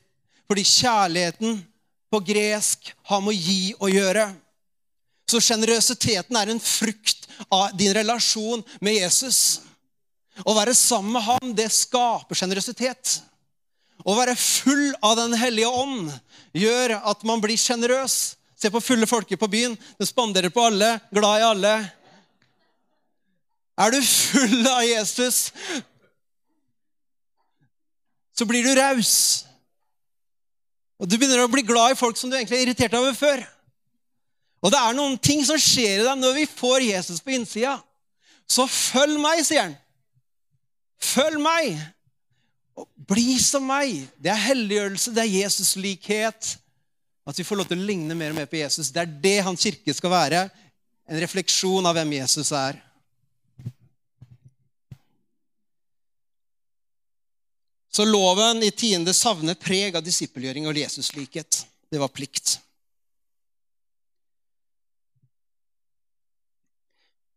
[0.50, 1.60] Fordi kjærligheten
[2.10, 4.30] på gresk har med å gi å gjøre.
[5.30, 9.62] Så sjenerøsiteten er en frukt av din relasjon med Jesus.
[10.42, 13.20] Å være sammen med ham, det skaper sjenerøsitet.
[14.08, 16.12] Å være full av Den hellige ånd
[16.56, 18.39] gjør at man blir sjenerøs.
[18.60, 19.76] Se på fulle folket på byen.
[20.00, 21.74] Den spanderer på alle, glad i alle.
[23.80, 25.54] Er du full av Jesus,
[28.39, 29.43] så blir du raus.
[30.99, 33.43] Og du begynner å bli glad i folk som du egentlig er irritert over før.
[34.63, 37.78] Og det er noen ting som skjer i deg når vi får Jesus på innsida.
[38.49, 39.78] Så følg meg, sier han.
[40.99, 41.80] Følg meg.
[42.80, 44.08] Og bli som meg.
[44.19, 46.56] Det er helliggjørelse, det er Jesuslikhet.
[47.28, 48.91] At vi får lov til å ligne mer og mer på Jesus.
[48.91, 50.45] Det er det hans kirke skal være.
[51.10, 52.80] En refleksjon av hvem Jesus er.
[57.89, 61.63] Så loven i tiende savner preg av disippelgjøring og Jesuslikhet.
[61.89, 62.60] Det var plikt.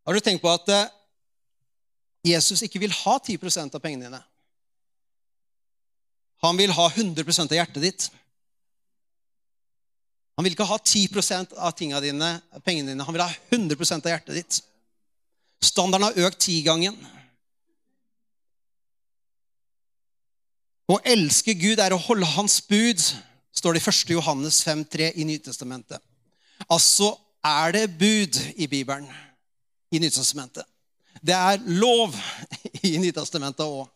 [0.05, 0.91] Har du tenkt på at eh,
[2.27, 4.21] Jesus ikke vil ha 10% av pengene dine?
[6.43, 8.09] Han vil ha 100% av hjertet ditt.
[10.37, 12.31] Han vil ikke ha 10% av dine,
[12.67, 13.07] pengene dine.
[13.07, 14.61] Han vil ha 100% av hjertet ditt.
[15.62, 16.97] Standarden har økt tigangen.
[20.90, 23.01] Å elske Gud er å holde Hans bud,
[23.55, 24.14] står det i 1.
[24.16, 26.01] Johannes 5,3 i Nytestamentet.
[26.71, 27.12] Altså
[27.45, 29.07] er det bud i Bibelen
[29.92, 30.66] i Nytestamentet.
[31.23, 32.16] Det er lov
[32.88, 33.87] i Nytestamentet òg.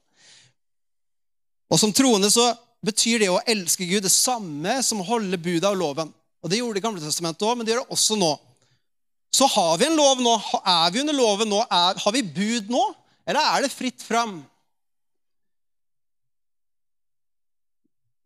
[1.67, 2.53] Og som troende så
[2.87, 6.13] betyr det å elske Gud det samme som å holde budet og loven.
[6.45, 8.35] Og Det gjorde det Gamle testamentet òg, men det gjør det også nå.
[9.35, 10.35] Så har vi en lov nå.
[10.63, 11.59] Er vi under loven nå?
[11.65, 12.85] Er, har vi bud nå?
[13.27, 14.39] Eller er det fritt fram?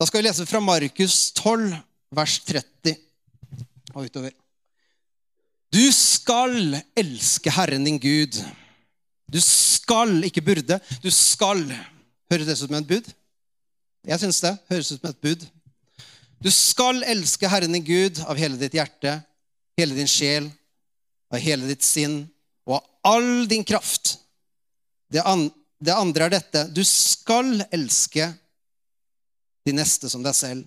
[0.00, 1.74] Da skal vi lese fra Markus 12,
[2.16, 2.94] vers 30
[3.92, 4.32] og utover.
[5.68, 8.38] Du skal elske Herren din Gud.
[9.28, 10.80] Du skal, ikke burde.
[11.04, 11.60] Du skal.
[12.32, 13.12] Høres det ut som et bud?
[14.08, 14.54] Jeg syns det.
[14.72, 15.44] Høres ut som et bud.
[16.40, 19.18] Du skal elske Herren din Gud av hele ditt hjerte,
[19.76, 20.48] hele din sjel,
[21.28, 22.22] av hele ditt sinn
[22.64, 24.16] og av all din kraft.
[25.12, 26.70] Det, andre er dette.
[26.72, 28.32] Du skal elske
[29.66, 30.66] de neste som deg selv.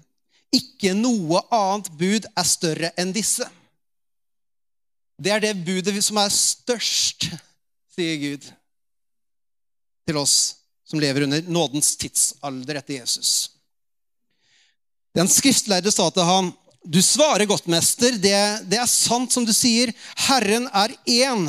[0.53, 3.47] Ikke noe annet bud er større enn disse.
[5.17, 7.29] Det er det budet som er størst,
[7.93, 8.49] sier Gud
[10.03, 10.37] til oss
[10.93, 13.49] som lever under nådens tidsalder etter Jesus.
[15.13, 16.51] Den skriftlærde sa til ham,
[16.83, 18.11] 'Du svarer godt, mester.
[18.11, 18.35] Det,
[18.69, 19.93] det er sant som du sier.
[20.27, 21.47] Herren er én,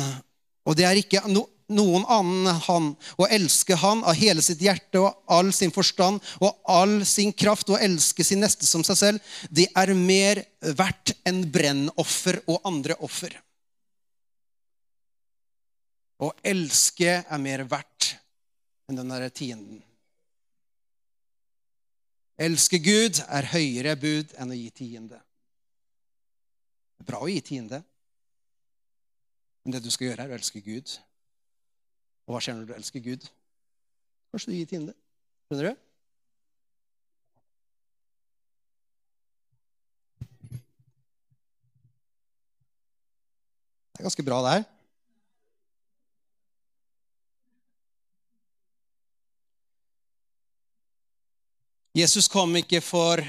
[0.65, 1.43] og det er ikke no,
[1.73, 2.91] noen annen han.
[3.17, 7.69] og elske han av hele sitt hjerte og all sin forstand og all sin kraft
[7.69, 12.97] og elske sin neste som seg selv, det er mer verdt enn brennoffer og andre
[12.99, 13.33] offer.
[16.21, 18.15] Å elske er mer verdt
[18.87, 19.81] enn den derre tienden.
[22.35, 25.19] Elske Gud er høyere bud enn å gi tiende.
[26.95, 27.81] Det er bra å gi tiende,
[29.63, 30.91] men det du skal gjøre, er å elske Gud.
[32.25, 33.25] Og hva skjer når du elsker Gud?
[34.33, 34.87] Kanskje du gir til.
[35.47, 35.83] Skjønner du?
[43.95, 44.65] Det er ganske bra, det her.
[51.95, 53.21] Jesus kom ikke for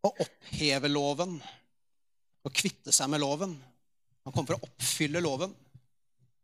[0.00, 3.52] å oppheve loven og kvitte seg med loven.
[4.24, 5.52] Han kom for å oppfylle loven.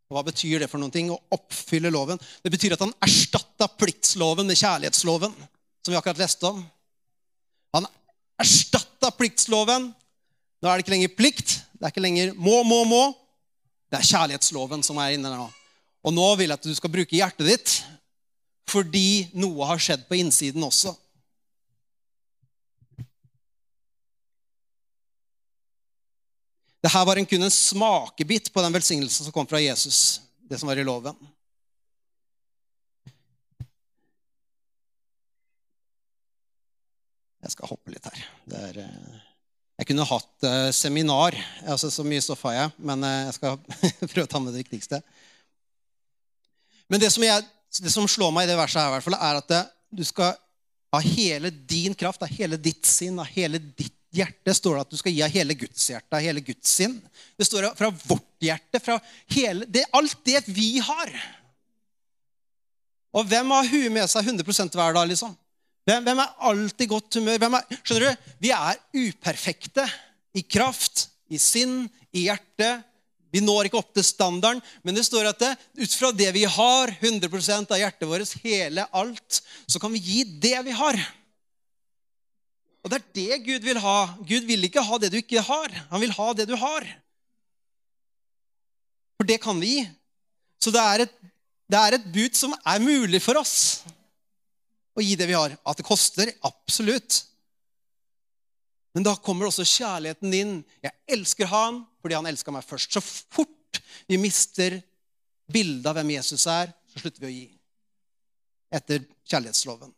[0.08, 1.10] Og Hva betyr det for noen ting?
[1.12, 2.20] Å oppfylle loven?
[2.40, 5.34] Det betyr at han erstatta pliktsloven med kjærlighetsloven,
[5.84, 6.62] som vi akkurat leste om.
[7.76, 7.88] Han
[8.40, 9.90] erstatta pliktsloven.
[10.58, 11.58] Nå er det ikke lenger plikt.
[11.76, 13.02] Det er ikke lenger må, må, må.
[13.92, 15.50] Det er kjærlighetsloven som er inne der nå.
[16.08, 17.76] Og nå vil jeg at du skal bruke hjertet ditt
[18.68, 20.92] fordi noe har skjedd på innsiden også.
[26.78, 30.78] Dette var kun en smakebit på den velsignelsen som kom fra Jesus, det som var
[30.78, 31.16] i loven.
[37.42, 38.22] Jeg skal hoppe litt her.
[38.60, 39.18] Er, eh,
[39.78, 41.36] jeg kunne hatt uh, seminar.
[41.64, 43.60] Altså, så mye stoff har jeg, men uh, jeg skal
[44.10, 45.00] prøve å ta med det viktigste.
[46.90, 47.46] Men det som jeg
[47.82, 49.56] det som slår meg i det verset, her, er at
[49.92, 50.36] du skal
[50.94, 54.92] av hele din kraft, av hele ditt sinn, av hele ditt hjerte står det at
[54.92, 56.96] du skal gi av hele Guds hjerte, av hele Guds sinn.
[57.38, 58.96] Det står fra vårt hjerte, fra
[59.34, 61.12] hele, det, alt det vi har.
[63.18, 65.08] Og hvem har huet med seg 100 hver dag?
[65.08, 65.36] liksom?
[65.88, 67.46] Hvem, hvem er alltid i godt humør?
[67.48, 68.26] Er, skjønner du?
[68.44, 69.86] Vi er uperfekte
[70.36, 72.78] i kraft, i sinn, i hjerte,
[73.32, 76.46] vi når ikke opp til standarden, men det står at det, ut fra det vi
[76.48, 80.96] har, 100% av hjertet vårt, hele alt, så kan vi gi det vi har.
[82.88, 83.98] Og det er det Gud vil ha.
[84.24, 85.72] Gud vil ikke ha det du ikke har.
[85.90, 86.86] Han vil ha det du har.
[89.20, 89.82] For det kan vi.
[90.56, 91.12] Så det er et,
[91.68, 93.82] det er et bud som er mulig for oss
[94.96, 95.52] å gi det vi har.
[95.68, 97.20] At det koster, absolutt.
[98.96, 100.56] Men da kommer også kjærligheten din.
[100.80, 102.96] Jeg elsker han fordi han elska meg først.
[102.96, 104.80] Så fort vi mister
[105.52, 107.46] bildet av hvem Jesus er, så slutter vi å gi.
[108.80, 109.92] Etter kjærlighetsloven.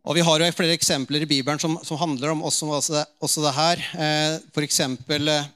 [0.00, 3.42] Og Vi har jo flere eksempler i Bibelen som, som handler om også, også, også
[3.44, 3.82] det her.
[4.00, 5.50] Eh, eksempel eh,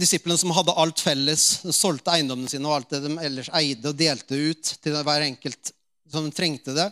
[0.00, 1.44] disiplene som hadde alt felles,
[1.76, 5.74] solgte eiendommene sine og alt det de ellers eide, og delte ut til hver enkelt
[6.10, 6.88] som trengte det.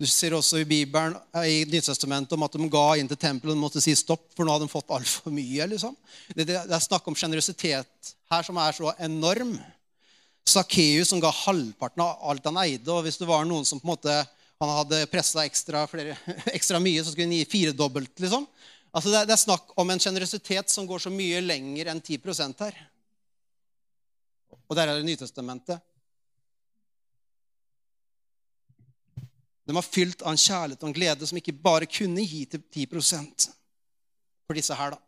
[0.00, 3.60] Du ser også i Bibelen i Nytestamentet om at de ga inn til tempelet og
[3.66, 5.66] måtte si stopp, for nå hadde de fått altfor mye.
[5.74, 5.98] liksom.
[6.30, 9.58] Det, det, det er snakk om sjenerøsitet her som er så enorm.
[10.50, 12.88] Sakkeus som ga halvparten av alt han eide.
[12.92, 14.16] og Hvis det var noen som på en måte,
[14.60, 15.86] han hadde pressa ekstra,
[16.58, 18.12] ekstra, mye, så skulle han gi firedobbelt.
[18.20, 18.46] liksom.
[18.90, 22.18] Altså det, det er snakk om en sjenerøsitet som går så mye lenger enn 10
[22.64, 22.80] her.
[24.66, 25.80] Og der er det Nytestamentet.
[29.66, 32.62] De var fylt av en kjærlighet og en glede som ikke bare kunne gi til
[32.74, 33.50] 10%
[34.46, 34.96] for disse her.
[34.96, 34.98] da.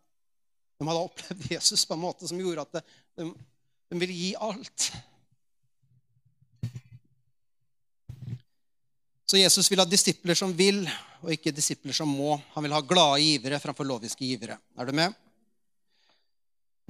[0.79, 2.79] De hadde opplevd Jesus på en måte som gjorde at
[3.19, 3.33] de,
[3.91, 4.93] de ville gi alt.
[9.27, 10.83] Så Jesus vil ha disipler som vil,
[11.23, 12.35] og ikke disipler som må.
[12.55, 14.59] Han vil ha glade givere framfor loviske givere.
[14.77, 15.15] Er du med?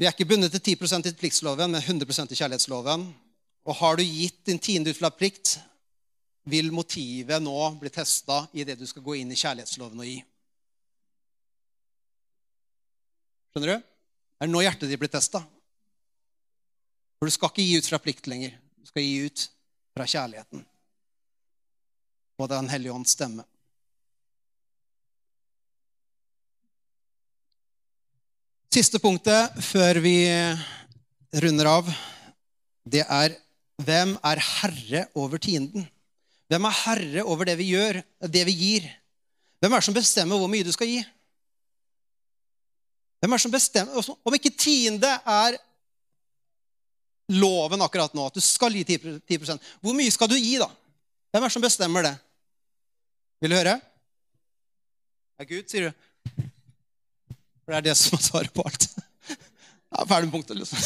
[0.01, 3.05] Vi er ikke bundet til 10% i pliktsloven, men 100% i kjærlighetsloven.
[3.69, 5.59] Og har du gitt din tiende ut fra plikt,
[6.51, 10.17] vil motivet nå bli testa i det du skal gå inn i kjærlighetsloven og gi.
[13.53, 13.85] Skjønner du?
[13.85, 15.45] Det er nå hjertet ditt blir testa.
[17.21, 18.57] For du skal ikke gi ut fra plikt lenger.
[18.83, 19.45] Du skal gi ut
[19.95, 20.65] fra kjærligheten.
[22.43, 23.45] Og Den hellige ånds stemme.
[28.73, 30.17] Siste punktet før vi
[31.45, 31.91] runder av,
[32.89, 33.37] det er
[33.85, 35.85] hvem er herre over tienden?
[36.51, 38.89] Hvem er herre over det vi gjør, det vi gir?
[39.61, 40.99] Hvem er det som bestemmer hvor mye du skal gi?
[43.23, 44.11] Hvem er det som bestemmer?
[44.25, 45.61] Om ikke tiende er
[47.39, 50.73] loven akkurat nå, at du skal gi 10% hvor mye skal du gi, da?
[51.33, 52.17] Hvem er det som bestemmer det?
[53.43, 53.75] Vil du høre?
[55.35, 56.45] Det er Gud, sier du.
[57.63, 58.87] For det er det som er svaret på alt.
[59.93, 60.79] Ja, ferdig med punktet, liksom.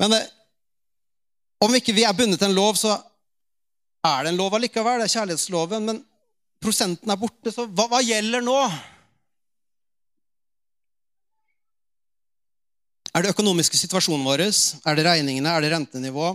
[0.00, 0.24] Men eh,
[1.60, 2.96] om ikke vi er bundet til en lov, så
[4.08, 5.02] er det en lov allikevel.
[5.02, 5.86] Det er kjærlighetsloven.
[5.90, 6.02] Men
[6.64, 8.58] prosenten er borte, så hva, hva gjelder nå?
[13.12, 14.48] Er det økonomiske situasjonen vår?
[14.48, 15.52] Er det regningene?
[15.52, 16.32] Er det rentenivå?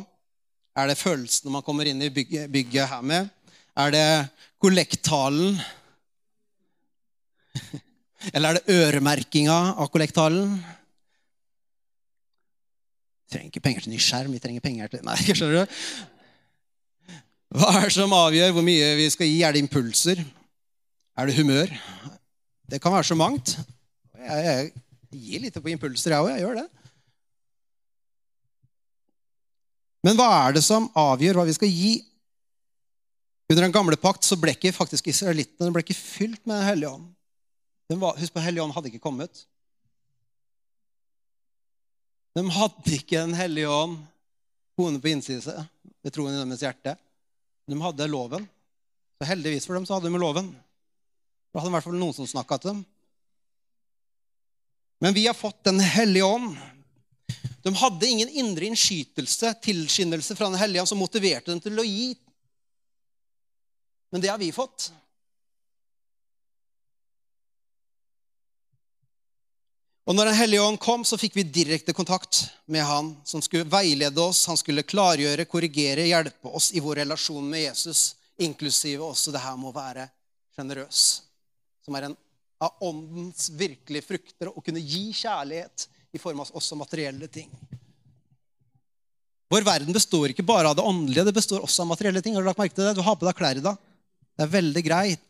[0.77, 3.39] Er det følelsene man kommer inn i bygget, bygget her med?
[3.73, 4.07] Er det
[4.61, 5.57] kollekttalen?
[8.33, 10.55] Eller er det øremerkinga av kollekttalen?
[13.23, 14.33] Vi trenger ikke penger til ny skjerm.
[14.35, 15.79] Vi trenger penger til Nei, skjønner du?
[17.53, 19.41] Hva er det som avgjør hvor mye vi skal gi?
[19.45, 20.21] Er det impulser?
[21.17, 21.73] Er det humør?
[22.69, 23.57] Det kan være så mangt.
[24.17, 24.71] Jeg, jeg
[25.23, 26.31] gir litt på impulser, jeg òg.
[26.33, 26.69] Jeg gjør det.
[30.03, 31.93] Men hva er det som avgjør hva vi skal gi?
[33.49, 36.93] Under den gamle pakt så ble ikke faktisk israelittene ble ikke fylt med Den hellige
[36.95, 37.09] ånd.
[37.91, 39.43] Husk på, Den hellige ånd hadde ikke kommet.
[42.33, 43.99] De hadde ikke Den hellige ånd
[44.77, 45.67] boende på innsiden
[46.01, 46.95] ved troen i deres hjerte.
[47.69, 48.47] De hadde loven.
[49.19, 50.49] Så heldigvis for dem så hadde de loven.
[51.53, 52.81] Da hadde i hvert fall noen som snakka til dem.
[55.03, 56.55] Men vi har fått Den hellige ånd.
[57.63, 61.85] De hadde ingen indre innskytelse, tilskyndelse fra Den hellige ånd som motiverte dem til å
[61.85, 62.15] gi.
[64.13, 64.91] Men det har vi fått.
[70.05, 73.65] Og når Den hellige ånd kom, så fikk vi direkte kontakt med han som skulle
[73.65, 74.43] veilede oss.
[74.45, 79.55] Han skulle klargjøre, korrigere, hjelpe oss i vår relasjon med Jesus, inklusive også det her
[79.57, 80.05] med å være
[80.53, 81.01] sjenerøs,
[81.81, 82.17] som er en
[82.61, 87.49] av åndens virkelige frukter, å kunne gi kjærlighet i form av også materielle ting.
[89.49, 92.37] Vår verden består ikke bare av det åndelige, det består også av materielle ting.
[92.37, 92.93] Har Du lagt merke til det?
[92.99, 93.81] Du har på deg klær i dag.
[94.33, 95.21] Det er veldig greit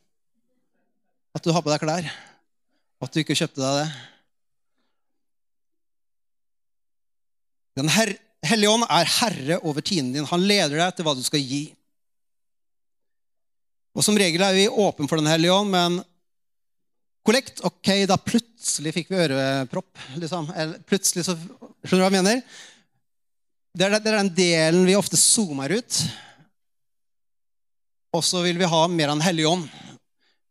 [1.33, 2.07] at du har på deg klær,
[3.01, 3.87] og at du ikke kjøpte deg det.
[7.81, 8.13] Den her,
[8.45, 10.27] hellige ånd er herre over tiden din.
[10.29, 11.63] Han leder deg til hva du skal gi.
[13.93, 15.99] Og Som regel er vi åpne for Den hellige ånd, men
[17.25, 19.91] kollekt Ok, da plutselig fikk vi ørepropp.
[20.21, 20.49] liksom.
[20.89, 21.37] Plutselig så,
[21.83, 22.61] Skjønner du hva jeg mener?
[23.73, 26.03] Det er, det er den delen vi ofte zoomer ut.
[28.13, 29.67] Og så vil vi ha mer av Den hellige ånd.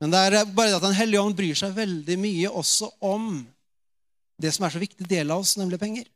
[0.02, 3.46] Men det er bare det at Den hellige ånd bryr seg veldig mye også om
[4.42, 6.08] det som er så viktig del av oss, nemlig penger.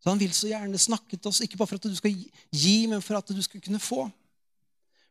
[0.00, 2.74] Så han vil så gjerne snakke til oss, ikke bare for at du skal gi,
[2.88, 4.04] men for at du skal kunne få.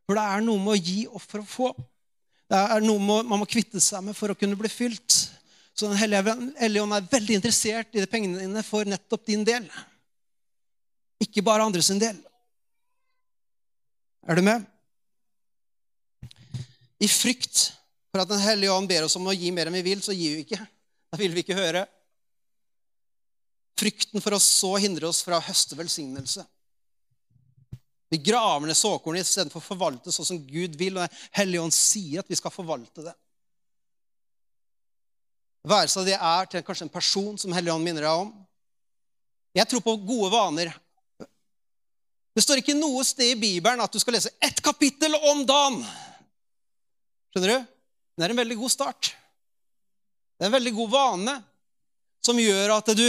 [0.06, 1.72] For det er noe med å gi og for å få.
[2.50, 5.18] Det er noe man må kvitte seg med for å kunne bli fylt.
[5.74, 9.66] Så Den hellige ånd er veldig interessert i de pengene dine for nettopp din del.
[11.22, 12.18] Ikke bare andre sin del.
[14.28, 14.66] Er du med?
[17.00, 17.70] I frykt
[18.12, 20.16] for at Den hellige ånd ber oss om å gi mer enn vi vil, så
[20.16, 20.60] gir vi ikke.
[21.10, 21.86] Da vil vi ikke høre.
[23.80, 26.44] Frykten for oss så hindrer oss fra å høste velsignelse.
[28.10, 30.98] Vi graver ned såkornet istedenfor å forvalte sånn som Gud vil.
[30.98, 33.14] Og Den Hellige Ånd sier at vi skal forvalte det.
[35.70, 38.34] Være seg det er til kanskje en person som Hellige Ånd minner deg om.
[39.56, 40.74] Jeg tror på gode vaner.
[42.34, 45.82] Det står ikke noe sted i Bibelen at du skal lese ett kapittel om dagen.
[47.34, 47.68] Skjønner du?
[48.18, 49.12] Det er en veldig god start.
[50.38, 51.36] Det er en veldig god vane
[52.26, 53.06] som gjør at du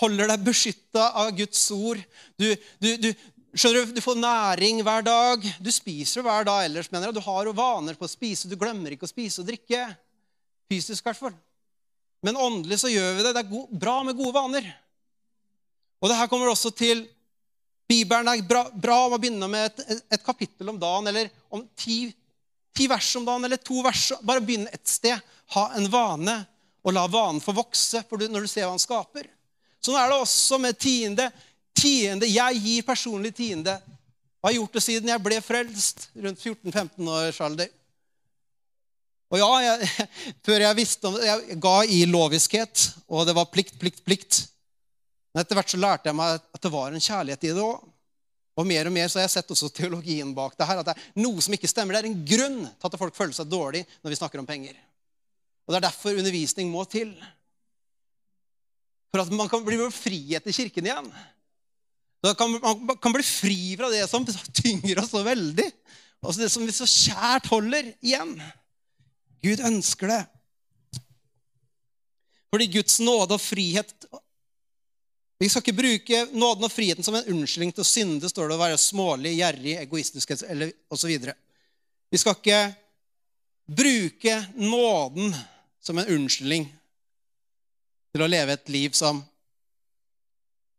[0.00, 2.00] holder deg beskytta av Guds ord.
[2.40, 2.46] Du,
[2.80, 3.08] du, du,
[3.52, 5.44] skjønner du, du får næring hver dag.
[5.60, 7.18] Du spiser hver dag ellers, mener jeg.
[7.18, 8.50] Du har jo vaner på å spise.
[8.50, 9.84] Du glemmer ikke å spise og drikke.
[10.68, 11.36] Fysisk, i hvert fall.
[12.24, 13.34] Men åndelig så gjør vi det.
[13.36, 14.66] Det er bra med gode vaner.
[15.98, 17.06] Og det her kommer også til
[17.88, 21.62] Bibelen er bra, bra om å begynne med et, et, kapittel om dagen, eller om
[21.78, 22.10] ti,
[22.78, 24.12] ti vers om dagen, eller to vers.
[24.22, 25.18] Bare begynne et sted.
[25.54, 26.36] Ha en vane,
[26.86, 29.26] og la vanen få vokse når du ser hva han skaper.
[29.82, 31.28] Sånn er det også med tiende.
[31.78, 33.76] Tiende, Jeg gir personlig tiende.
[34.38, 37.70] Hva har gjort det siden jeg ble frelst, rundt 14-15 års alder.
[39.28, 40.06] Og ja, jeg,
[40.46, 44.40] før jeg visste om det, jeg ga i loviskhet, og det var plikt, plikt, plikt.
[45.32, 47.82] Men etter hvert så lærte jeg meg at det var en kjærlighet i det òg.
[48.58, 50.80] Og mer og mer så har jeg sett også teologien bak det her.
[50.82, 51.94] At det er noe som ikke stemmer.
[51.94, 54.74] Det er en grunn til at folk føler seg dårlig når vi snakker om penger.
[55.66, 57.12] Og Det er derfor undervisning må til.
[59.12, 61.10] For at man kan bli frihet i kirken igjen.
[62.34, 65.68] Kan, man kan bli fri fra det som tynger oss så veldig.
[66.18, 68.34] Altså det som vi så kjært holder igjen.
[69.44, 70.22] Gud ønsker det.
[72.50, 74.08] Fordi Guds nåde og frihet
[75.38, 78.56] Vi skal ikke bruke nåden og friheten som en unnskyldning til å synde, står det
[78.56, 81.12] å være smålig, gjerrig, egoistisk osv.
[82.10, 82.62] Vi skal ikke
[83.68, 85.30] bruke nåden
[85.84, 86.66] som en unnskyldning
[88.16, 89.22] til å leve et liv som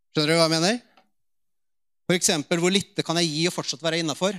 [0.09, 0.77] Skjønner du hva jeg mener?
[2.09, 4.33] For eksempel, hvor lite kan jeg gi og fortsatt være innafor?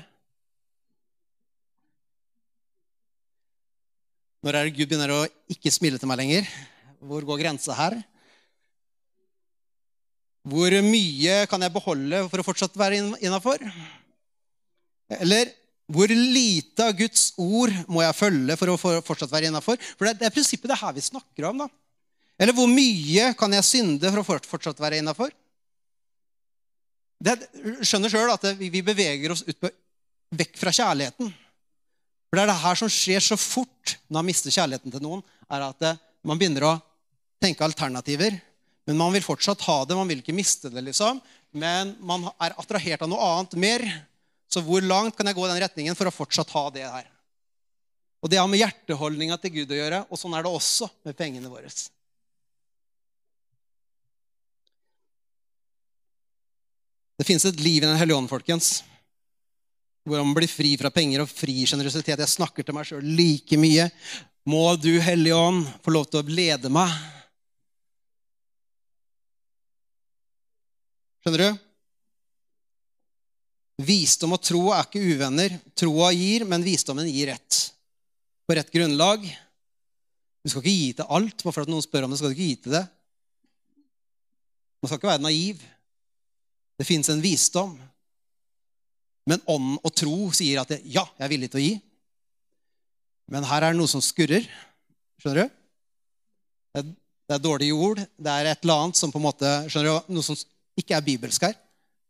[4.44, 5.20] Når er det Gud begynner å
[5.54, 6.50] ikke smile til meg lenger?
[6.98, 8.00] Hvor går grensa her?
[10.48, 13.60] Hvor mye kan jeg beholde for å fortsatt være innafor?
[15.20, 15.50] Eller
[15.90, 19.76] hvor lite av Guds ord må jeg følge for å fortsatt være innafor?
[19.98, 21.64] For det er prinsippet det her vi snakker om.
[21.64, 21.68] da.
[22.40, 25.32] Eller hvor mye kan jeg synde for å fortsatt være innafor?
[27.84, 29.68] Skjønner sjøl at vi beveger oss på
[30.40, 31.32] vekk fra kjærligheten.
[32.30, 35.24] For det er det her som skjer så fort når man mister kjærligheten til noen,
[35.50, 36.76] er at det, man begynner å
[37.42, 38.38] tenke alternativer.
[38.90, 41.20] Men man vil fortsatt ha det, man vil ikke miste det, liksom.
[41.54, 43.84] Men man er attrahert av noe annet mer.
[44.50, 47.06] Så hvor langt kan jeg gå i den retningen for å fortsatt ha det her?
[48.18, 51.14] Og det har med hjerteholdninga til Gud å gjøre, og sånn er det også med
[51.16, 51.70] pengene våre.
[57.20, 58.80] Det fins et liv i Den hellige ånd, folkens.
[60.02, 62.18] Hvor man blir fri fra penger og fri sjenerøsitet.
[62.18, 63.86] Jeg snakker til meg sjøl like mye.
[64.50, 66.90] Må du, Hellige Ånd, få lov til å lede meg.
[71.20, 71.58] Skjønner du?
[73.84, 75.56] Visdom og tro er ikke uvenner.
[75.78, 77.60] Troa gir, men visdommen gir rett.
[78.48, 79.24] På rett grunnlag.
[80.40, 81.44] Du skal ikke gi til alt.
[81.44, 82.86] Bare at noen spør om det, skal du ikke gi til det.
[84.80, 85.62] Man skal ikke være naiv.
[86.80, 87.76] Det fins en visdom.
[89.28, 91.80] Men ånd og tro sier at det, 'ja, jeg er villig til å gi'.
[93.30, 94.48] Men her er det noe som skurrer.
[95.20, 95.52] Skjønner du?
[96.72, 96.86] Det er,
[97.28, 98.00] det er dårlige ord.
[98.00, 100.38] Det er et eller annet som på en måte, skjønner du, noe som
[100.78, 101.56] ikke er bibelsk her.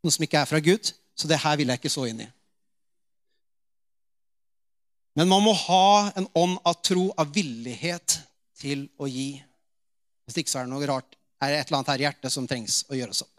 [0.05, 0.93] Noe som ikke er fra Gud.
[1.17, 2.29] Så det her vil jeg ikke så inn i.
[5.19, 8.21] Men man må ha en ånd av tro, av villighet
[8.61, 9.35] til å gi.
[10.25, 11.19] Hvis ikke så er det noe rart.
[11.41, 13.35] Er det et eller annet her i hjertet som trengs å gjøres opp.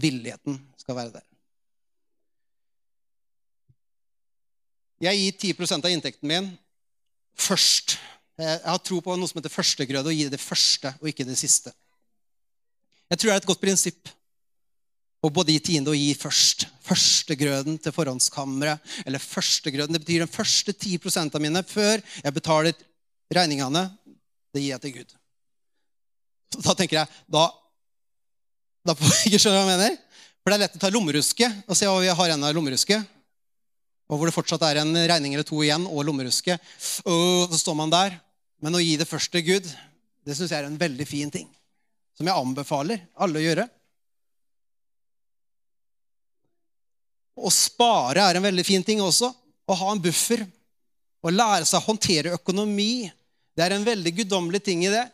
[0.00, 1.28] Villigheten skal være der.
[5.04, 6.50] Jeg gir 10% av inntekten min
[7.36, 7.98] først.
[8.38, 11.36] Jeg har tro på noe som heter førstegrøde, og gi det første og ikke det
[11.38, 11.74] siste.
[13.14, 14.10] Jeg tror det er et godt prinsipp
[15.24, 16.66] å både gi tiende og gi først.
[16.84, 18.82] Førstegrøden til forhåndskammeret.
[19.06, 22.74] Eller førstegrøden, Det betyr den første 10% av mine før jeg betaler
[23.32, 23.86] regningene.
[24.52, 25.14] Det gir jeg til Gud.
[26.58, 27.46] Så da tenker jeg da,
[28.84, 29.98] da får jeg ikke skjønne hva jeg mener.
[30.42, 32.98] For det er lett å ta lommeruske og se hva vi har igjen av lommeruske
[34.10, 36.58] og hvor det fortsatt er en regning eller to igjen, og lommeruske,
[37.08, 38.18] og så står man der.
[38.60, 39.70] Men å gi det først til Gud,
[40.24, 41.48] det syns jeg er en veldig fin ting.
[42.14, 43.64] Som jeg anbefaler alle å gjøre.
[47.34, 49.32] Å spare er en veldig fin ting også.
[49.66, 50.44] Å ha en buffer.
[51.24, 53.08] Å lære seg å håndtere økonomi.
[53.54, 55.04] Det er en veldig guddommelig ting i det.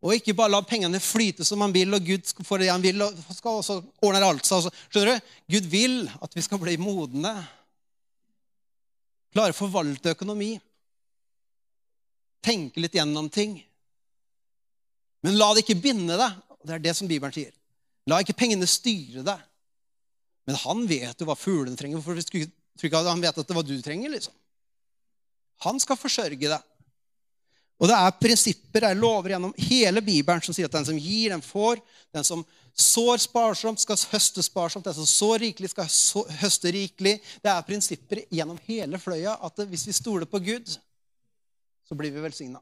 [0.00, 3.02] Og ikke bare la pengene flyte som man vil, og Gud får det han vil.
[3.04, 4.70] og skal også ordne alt seg.
[4.88, 5.32] Skjønner du?
[5.56, 7.34] Gud vil at vi skal bli modne.
[9.34, 10.54] Klare å forvalte økonomi.
[12.40, 13.58] Tenke litt gjennom ting.
[15.26, 16.38] Men la det ikke binde deg.
[16.64, 17.52] Det er det som Bibelen sier.
[18.08, 19.46] La ikke pengene styre deg.
[20.48, 22.00] Men han vet jo hva fuglene trenger.
[22.00, 22.50] Hvorfor skulle
[22.80, 24.12] ikke han vet at det var du trenger?
[24.12, 24.34] liksom?
[25.66, 26.60] Han skal forsørge deg.
[27.80, 30.98] Og det er prinsipper, det er lover gjennom hele Bibelen som sier at den som
[31.00, 31.80] gir, den får.
[32.12, 32.42] Den som
[32.76, 34.84] sår sparsomt, skal høste sparsomt.
[34.84, 35.88] Den som sår rikelig, skal
[36.42, 37.14] høste rikelig.
[37.40, 40.68] Det er prinsipper gjennom hele fløya at hvis vi stoler på Gud,
[41.88, 42.60] så blir vi velsigna.